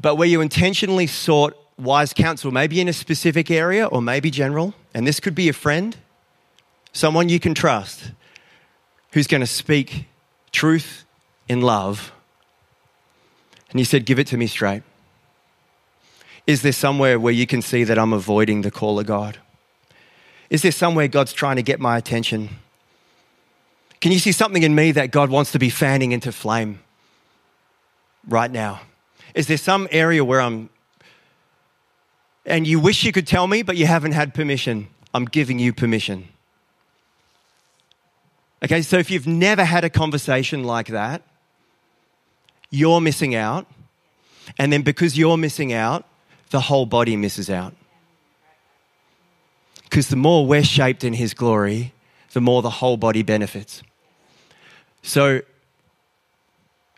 [0.00, 4.74] but where you intentionally sought wise counsel, maybe in a specific area or maybe general.
[4.94, 5.96] And this could be a friend,
[6.92, 8.12] someone you can trust
[9.12, 10.06] who's going to speak
[10.52, 11.04] truth
[11.48, 12.12] in love.
[13.70, 14.82] And he said, Give it to me straight.
[16.46, 19.38] Is there somewhere where you can see that I'm avoiding the call of God?
[20.48, 22.50] Is there somewhere God's trying to get my attention?
[24.00, 26.80] Can you see something in me that God wants to be fanning into flame
[28.28, 28.80] right now?
[29.34, 30.70] Is there some area where I'm,
[32.44, 34.88] and you wish you could tell me, but you haven't had permission?
[35.12, 36.28] I'm giving you permission.
[38.64, 41.22] Okay, so if you've never had a conversation like that,
[42.70, 43.66] you're missing out.
[44.58, 46.06] And then because you're missing out,
[46.50, 47.74] the whole body misses out.
[49.84, 51.92] Because the more we're shaped in His glory,
[52.32, 53.82] the more the whole body benefits.
[55.02, 55.42] So,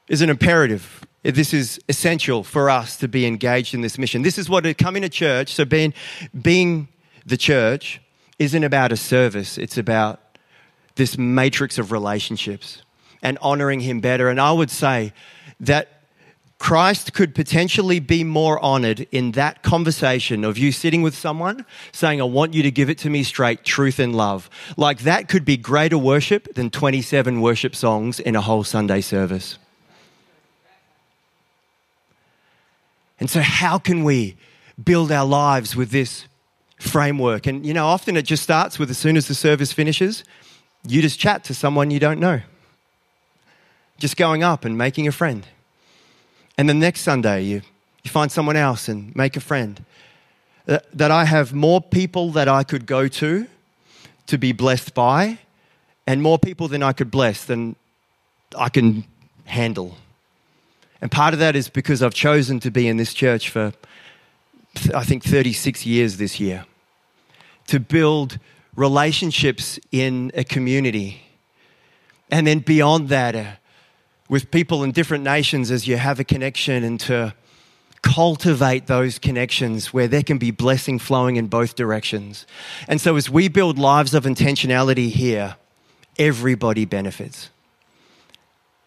[0.09, 1.05] it's an imperative.
[1.23, 4.23] This is essential for us to be engaged in this mission.
[4.23, 5.55] This is what coming to church.
[5.55, 5.93] So, being,
[6.41, 6.89] being
[7.27, 8.01] the church
[8.39, 10.21] isn't about a service, it's about
[10.99, 12.83] this matrix of relationships
[13.23, 14.29] and honoring him better.
[14.29, 15.15] And I would say
[15.61, 15.89] that
[16.59, 22.21] Christ could potentially be more honored in that conversation of you sitting with someone saying,
[22.21, 24.51] I want you to give it to me straight, truth and love.
[24.77, 29.57] Like that could be greater worship than 27 worship songs in a whole Sunday service.
[33.21, 34.37] And so, how can we
[34.83, 36.27] build our lives with this
[36.81, 37.47] framework?
[37.47, 40.23] And, you know, often it just starts with as soon as the service finishes,
[40.87, 42.41] you just chat to someone you don't know.
[43.99, 45.47] Just going up and making a friend.
[46.57, 47.63] And the next Sunday, you,
[48.05, 49.85] you find someone else and make a friend.
[50.67, 53.47] That, that I have more people that I could go to
[54.27, 55.39] to be blessed by,
[56.07, 57.77] and more people than I could bless than
[58.57, 59.05] I can
[59.47, 59.97] handle.
[61.01, 63.73] And part of that is because I've chosen to be in this church for,
[64.95, 66.67] I think, 36 years this year.
[67.69, 68.39] To build
[68.79, 71.21] relationships in a community.
[72.31, 73.53] And then beyond that, uh,
[74.29, 77.35] with people in different nations as you have a connection and to
[78.03, 82.47] cultivate those connections where there can be blessing flowing in both directions.
[82.87, 85.57] And so as we build lives of intentionality here,
[86.17, 87.51] everybody benefits.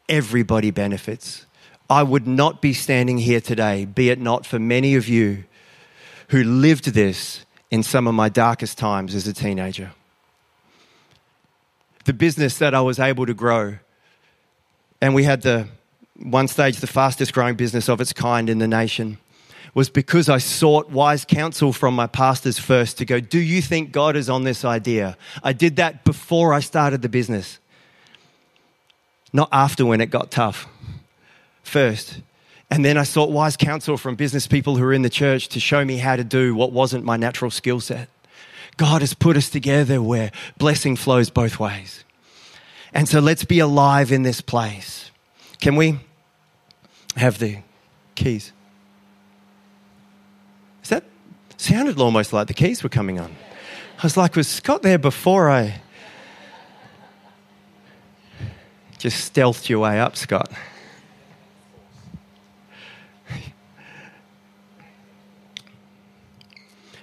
[0.07, 1.45] Everybody benefits.
[1.89, 5.43] I would not be standing here today, be it not for many of you
[6.29, 9.91] who lived this in some of my darkest times as a teenager.
[12.03, 13.77] The business that I was able to grow,
[14.99, 15.67] and we had the
[16.15, 19.17] one stage the fastest growing business of its kind in the nation,
[19.73, 23.91] was because I sought wise counsel from my pastors first to go, Do you think
[23.91, 25.17] God is on this idea?
[25.41, 27.59] I did that before I started the business,
[29.31, 30.67] not after when it got tough.
[31.63, 32.19] First.
[32.71, 35.59] And then I sought wise counsel from business people who were in the church to
[35.59, 38.07] show me how to do what wasn't my natural skill set.
[38.77, 42.05] God has put us together where blessing flows both ways.
[42.93, 45.11] And so let's be alive in this place.
[45.59, 45.99] Can we
[47.17, 47.57] have the
[48.15, 48.53] keys?
[50.81, 51.03] Is that
[51.57, 53.35] sounded almost like the keys were coming on?
[53.99, 55.81] I was like, was Scott there before I
[58.97, 60.49] just stealthed your way up, Scott?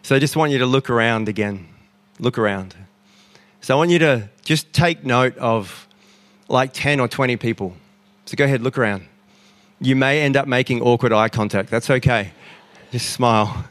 [0.08, 1.68] So I just want you to look around again.
[2.18, 2.74] Look around.
[3.60, 5.86] So I want you to just take note of
[6.48, 7.76] like 10 or 20 people.
[8.24, 9.04] So go ahead, look around.
[9.82, 11.68] You may end up making awkward eye contact.
[11.68, 12.32] That's okay.
[12.90, 13.68] Just smile.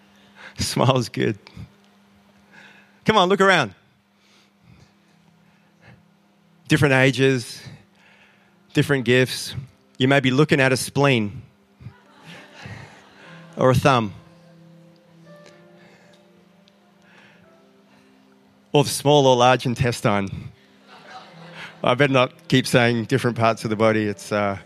[0.60, 1.36] Smile's good.
[3.04, 3.74] Come on, look around.
[6.68, 7.60] Different ages,
[8.74, 9.56] different gifts.
[9.98, 11.42] You may be looking at a spleen
[13.56, 14.14] or a thumb.
[18.72, 20.50] Or the small or large intestine.
[21.82, 24.04] I better not keep saying different parts of the body.
[24.04, 24.30] It's.
[24.30, 24.58] Uh,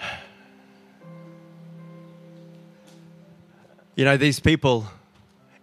[3.94, 4.88] you know, these people,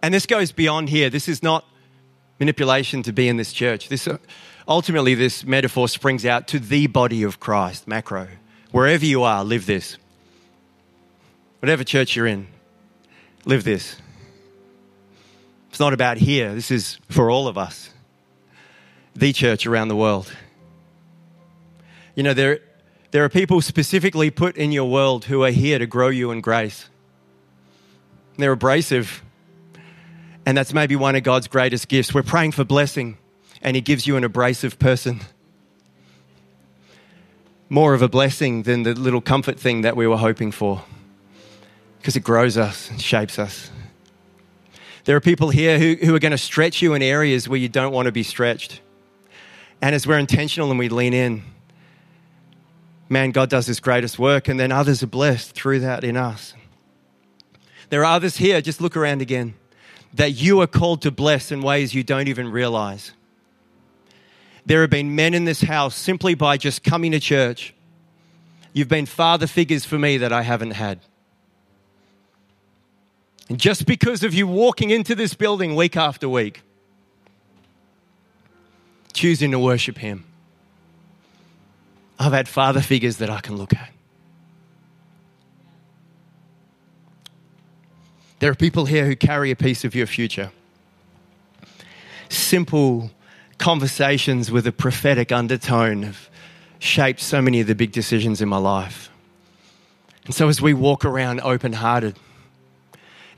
[0.00, 1.10] and this goes beyond here.
[1.10, 1.66] This is not
[2.40, 3.88] manipulation to be in this church.
[3.88, 4.16] This, uh,
[4.66, 8.28] ultimately, this metaphor springs out to the body of Christ, macro.
[8.70, 9.98] Wherever you are, live this.
[11.60, 12.48] Whatever church you're in,
[13.44, 13.96] live this.
[15.72, 16.54] It's not about here.
[16.54, 17.88] This is for all of us.
[19.14, 20.30] The church around the world.
[22.14, 22.60] You know, there,
[23.10, 26.42] there are people specifically put in your world who are here to grow you in
[26.42, 26.90] grace.
[28.36, 29.22] They're abrasive.
[30.44, 32.12] And that's maybe one of God's greatest gifts.
[32.12, 33.16] We're praying for blessing,
[33.62, 35.20] and He gives you an abrasive person.
[37.70, 40.84] More of a blessing than the little comfort thing that we were hoping for,
[41.96, 43.70] because it grows us and shapes us.
[45.04, 47.68] There are people here who, who are going to stretch you in areas where you
[47.68, 48.80] don't want to be stretched.
[49.80, 51.42] And as we're intentional and we lean in,
[53.08, 56.54] man, God does his greatest work, and then others are blessed through that in us.
[57.90, 59.54] There are others here, just look around again,
[60.14, 63.12] that you are called to bless in ways you don't even realize.
[64.64, 67.74] There have been men in this house simply by just coming to church.
[68.72, 71.00] You've been father figures for me that I haven't had.
[73.52, 76.62] And just because of you walking into this building week after week,
[79.12, 80.24] choosing to worship Him,
[82.18, 83.90] I've had father figures that I can look at.
[88.38, 90.50] There are people here who carry a piece of your future.
[92.30, 93.10] Simple
[93.58, 96.30] conversations with a prophetic undertone have
[96.78, 99.10] shaped so many of the big decisions in my life.
[100.24, 102.16] And so, as we walk around open hearted,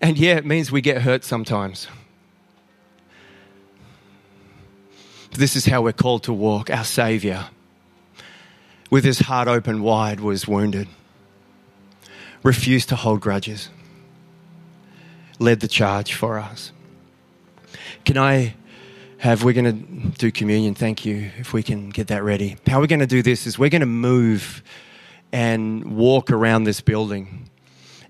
[0.01, 1.89] and yeah, it means we get hurt sometimes.
[5.33, 6.71] This is how we're called to walk.
[6.71, 7.47] Our Savior,
[8.91, 10.89] with his heart open wide, was wounded,
[12.43, 13.69] refused to hold grudges,
[15.39, 16.73] led the charge for us.
[18.05, 18.55] Can I
[19.25, 20.75] have, we're going to do communion.
[20.75, 22.59] Thank you, if we can get that ready.
[22.67, 24.63] How we're going to do this is we're going to move
[25.33, 27.49] and walk around this building.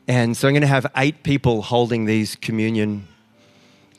[0.07, 3.09] And so I'm going to have eight people holding these communion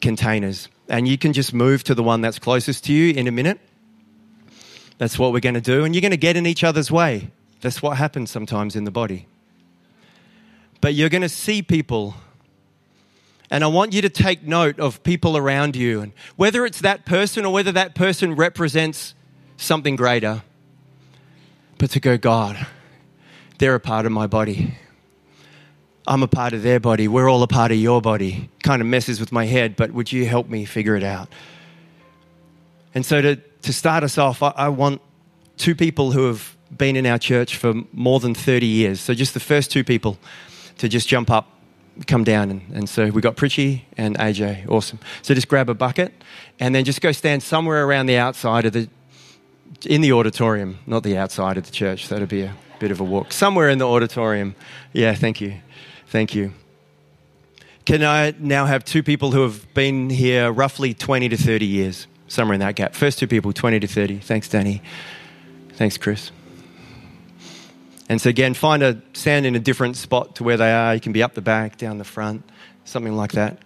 [0.02, 0.70] containers.
[0.88, 3.60] And you can just move to the one that's closest to you in a minute.
[4.98, 5.84] That's what we're going to do.
[5.84, 7.32] And you're going to get in each other's way.
[7.62, 9.28] That's what happens sometimes in the body.
[10.80, 12.14] But you're going to see people.
[13.50, 16.02] And I want you to take note of people around you.
[16.02, 19.16] And whether it's that person or whether that person represents
[19.58, 20.44] something greater.
[21.80, 22.68] But to go, God,
[23.58, 24.78] they're a part of my body.
[26.08, 27.08] I'm a part of their body.
[27.08, 28.50] We're all a part of your body.
[28.64, 31.30] Kind of messes with my head, but would you help me figure it out?
[32.94, 35.02] And so, to, to start us off, I, I want
[35.58, 39.02] two people who have been in our church for more than 30 years.
[39.02, 40.18] So, just the first two people
[40.78, 41.50] to just jump up,
[42.08, 42.52] come down.
[42.52, 44.70] And, and so, we got Pritchie and AJ.
[44.70, 45.00] Awesome.
[45.24, 46.14] So, just grab a bucket
[46.60, 48.88] and then just go stand somewhere around the outside of the,
[49.86, 52.08] in the auditorium, not the outside of the church.
[52.10, 53.34] That'd be a bit of a walk.
[53.34, 54.56] Somewhere in the auditorium.
[54.94, 55.56] Yeah, thank you.
[56.16, 56.54] Thank you.
[57.84, 62.08] Can I now have two people who have been here roughly 20 to 30 years,
[62.30, 62.96] somewhere in that gap?
[62.96, 64.20] First two people, 20 to 30.
[64.20, 64.82] Thanks, Danny.
[65.74, 66.32] Thanks, Chris.
[68.08, 70.96] And so, again, find a stand in a different spot to where they are.
[70.96, 72.50] You can be up the back, down the front,
[72.86, 73.64] something like that.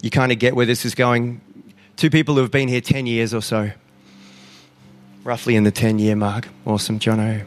[0.00, 1.42] You kind of get where this is going.
[1.96, 3.72] Two people who have been here 10 years or so,
[5.22, 6.48] roughly in the 10 year mark.
[6.64, 7.44] Awesome, Jono.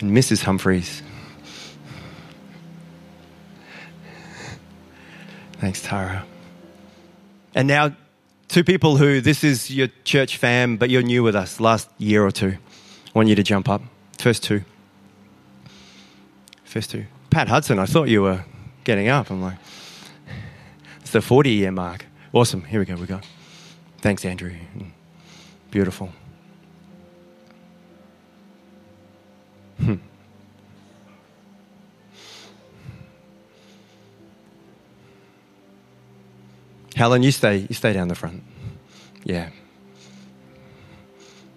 [0.00, 0.44] And Mrs.
[0.44, 1.02] Humphreys.
[5.58, 6.24] Thanks, Tara.
[7.54, 7.96] And now,
[8.48, 12.24] two people who this is your church fam, but you're new with us last year
[12.24, 12.56] or two.
[13.06, 13.82] I want you to jump up.
[14.18, 14.62] First two.
[16.64, 17.06] First two.
[17.30, 18.44] Pat Hudson, I thought you were
[18.84, 19.30] getting up.
[19.30, 19.58] I'm like,
[21.00, 22.06] it's the 40 year mark.
[22.32, 22.62] Awesome.
[22.62, 22.94] Here we go.
[22.94, 23.20] We go.
[24.00, 24.54] Thanks, Andrew.
[25.70, 26.12] Beautiful.
[36.98, 37.58] Helen, you stay.
[37.68, 38.42] You stay down the front.
[39.22, 39.50] Yeah.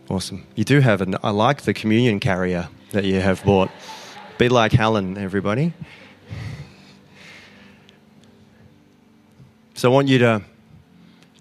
[0.08, 0.46] Awesome.
[0.54, 1.16] You do have an.
[1.24, 3.72] I like the communion carrier that you have bought.
[4.38, 5.74] Be like Helen, everybody.
[9.74, 10.44] So I want you to,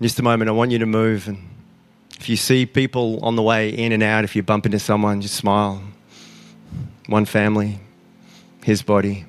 [0.01, 1.29] just a moment, I want you to move.
[1.29, 1.47] And
[2.19, 5.21] if you see people on the way in and out, if you bump into someone,
[5.21, 5.83] just smile.
[7.07, 7.79] One family,
[8.65, 9.27] his body.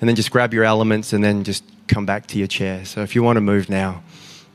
[0.00, 2.84] And then just grab your elements and then just come back to your chair.
[2.84, 4.02] So if you want to move now,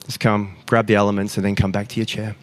[0.05, 2.35] just come, grab the elements, and then come back to your chair.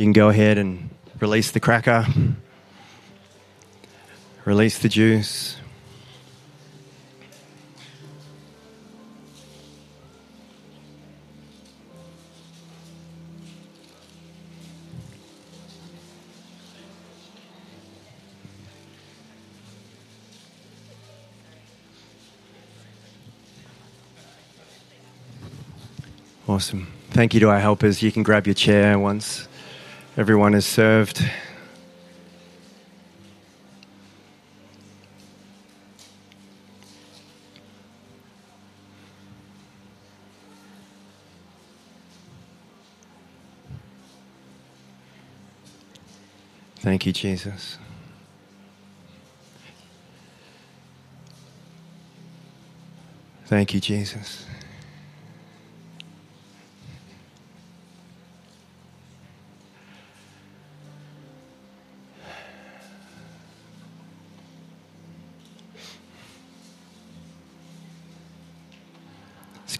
[0.00, 0.88] You can go ahead and
[1.20, 2.06] release the cracker,
[4.46, 5.58] release the juice.
[26.48, 26.90] Awesome.
[27.10, 28.02] Thank you to our helpers.
[28.02, 29.46] You can grab your chair once
[30.16, 31.24] everyone is served.
[46.76, 47.78] Thank you, Jesus.
[53.46, 54.46] Thank you, Jesus.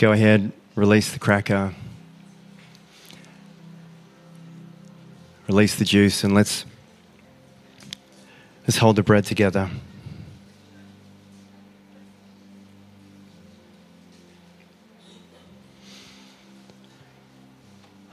[0.01, 1.75] Go ahead, release the cracker,
[5.47, 6.65] release the juice, and let's
[8.63, 9.69] let's hold the bread together.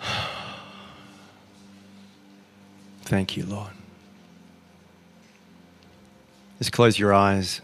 [3.03, 3.71] Thank you, Lord.
[6.57, 7.61] Just close your eyes.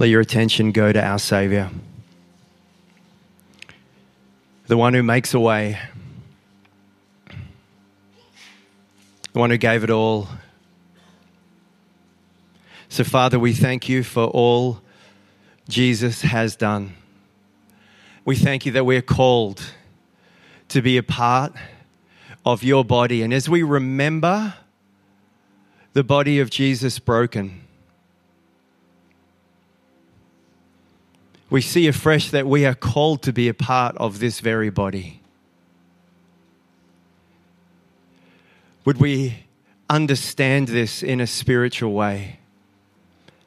[0.00, 1.68] Let your attention go to our Savior,
[4.66, 5.78] the one who makes a way,
[9.34, 10.26] the one who gave it all.
[12.88, 14.80] So, Father, we thank you for all
[15.68, 16.94] Jesus has done.
[18.24, 19.60] We thank you that we're called
[20.68, 21.52] to be a part
[22.46, 23.20] of your body.
[23.20, 24.54] And as we remember
[25.92, 27.66] the body of Jesus broken,
[31.50, 35.20] we see afresh that we are called to be a part of this very body.
[38.84, 39.44] Would we
[39.90, 42.38] understand this in a spiritual way?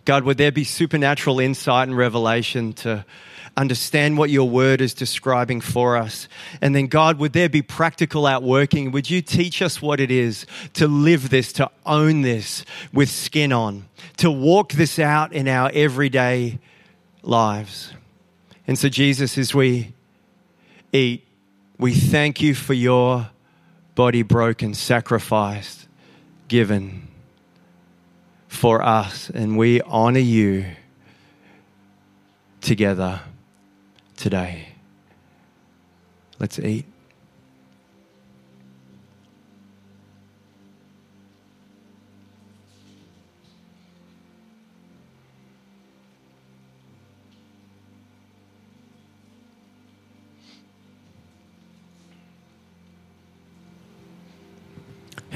[0.05, 3.05] God, would there be supernatural insight and revelation to
[3.55, 6.27] understand what your word is describing for us?
[6.61, 8.91] And then, God, would there be practical outworking?
[8.91, 13.53] Would you teach us what it is to live this, to own this with skin
[13.53, 13.87] on,
[14.17, 16.59] to walk this out in our everyday
[17.23, 17.93] lives?
[18.67, 19.93] And so, Jesus, as we
[20.91, 21.25] eat,
[21.77, 23.29] we thank you for your
[23.95, 25.87] body broken, sacrificed,
[26.47, 27.07] given
[28.47, 30.65] for us, and we honor you
[32.61, 33.21] together
[34.15, 34.69] today.
[36.39, 36.92] Let's eat.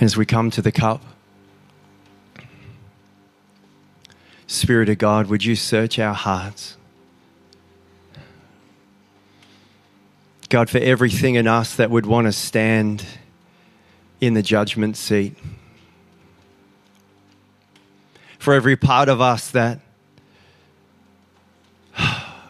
[0.08, 1.04] As we come to the cup,
[4.48, 6.78] Spirit of God, would you search our hearts?
[10.48, 13.04] God, for everything in us that would want to stand
[14.22, 15.36] in the judgment seat,
[18.40, 19.82] for every part of us that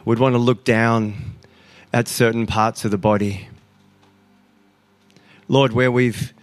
[0.05, 1.33] would want to look down
[1.91, 3.47] at certain parts of the body.
[5.47, 6.35] Lord, where we've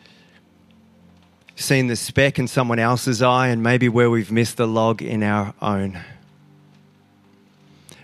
[1.64, 5.22] seen the speck in someone else's eye and maybe where we've missed the log in
[5.22, 5.98] our own.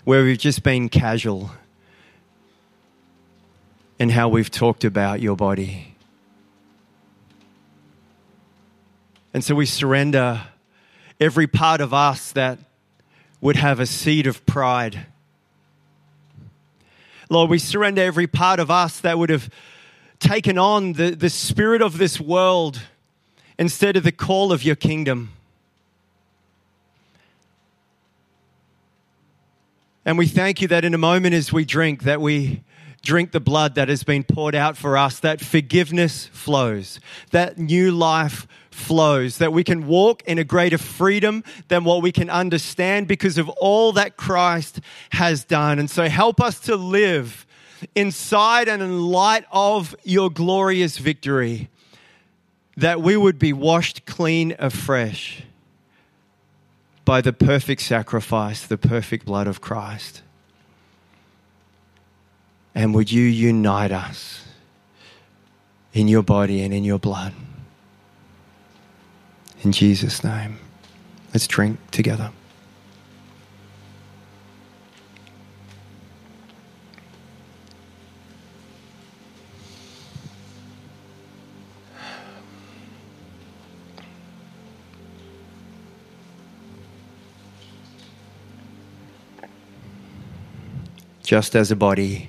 [0.05, 1.51] Where we've just been casual
[3.99, 5.95] in how we've talked about your body.
[9.35, 10.43] And so we surrender
[11.21, 12.59] every part of us that
[13.43, 15.07] would have a seed of pride.
[17.29, 19.51] Lord, we surrender every part of us that would have
[20.19, 22.81] taken on the, the spirit of this world
[23.61, 25.31] instead of the call of your kingdom.
[30.07, 32.65] And we thank you that in a moment as we drink, that we
[33.03, 37.01] drink the blood that has been poured out for us, that forgiveness flows,
[37.33, 42.13] that new life flows, that we can walk in a greater freedom than what we
[42.13, 44.81] can understand because of all that Christ
[45.11, 45.79] has done.
[45.79, 47.47] And so help us to live
[47.95, 51.69] inside and in light of your glorious victory
[52.81, 55.43] that we would be washed clean afresh
[57.05, 60.23] by the perfect sacrifice, the perfect blood of Christ.
[62.75, 64.47] And would you unite us
[65.93, 67.35] in your body and in your blood?
[69.63, 70.59] In Jesus' name,
[71.35, 72.31] let's drink together.
[91.31, 92.29] Just as a body,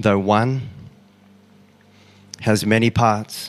[0.00, 0.68] though one,
[2.40, 3.48] has many parts,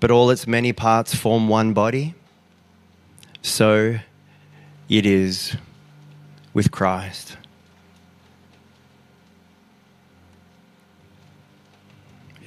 [0.00, 2.16] but all its many parts form one body,
[3.42, 3.96] so
[4.88, 5.56] it is
[6.52, 7.36] with Christ.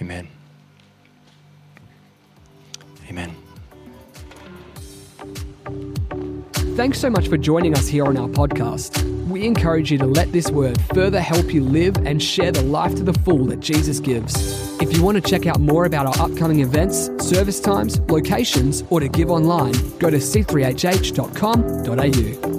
[0.02, 0.28] Amen.
[6.76, 9.04] Thanks so much for joining us here on our podcast.
[9.28, 12.96] We encourage you to let this word further help you live and share the life
[12.96, 14.34] to the full that Jesus gives.
[14.82, 19.00] If you want to check out more about our upcoming events, service times, locations, or
[19.00, 22.53] to give online, go to c3hh.com.au.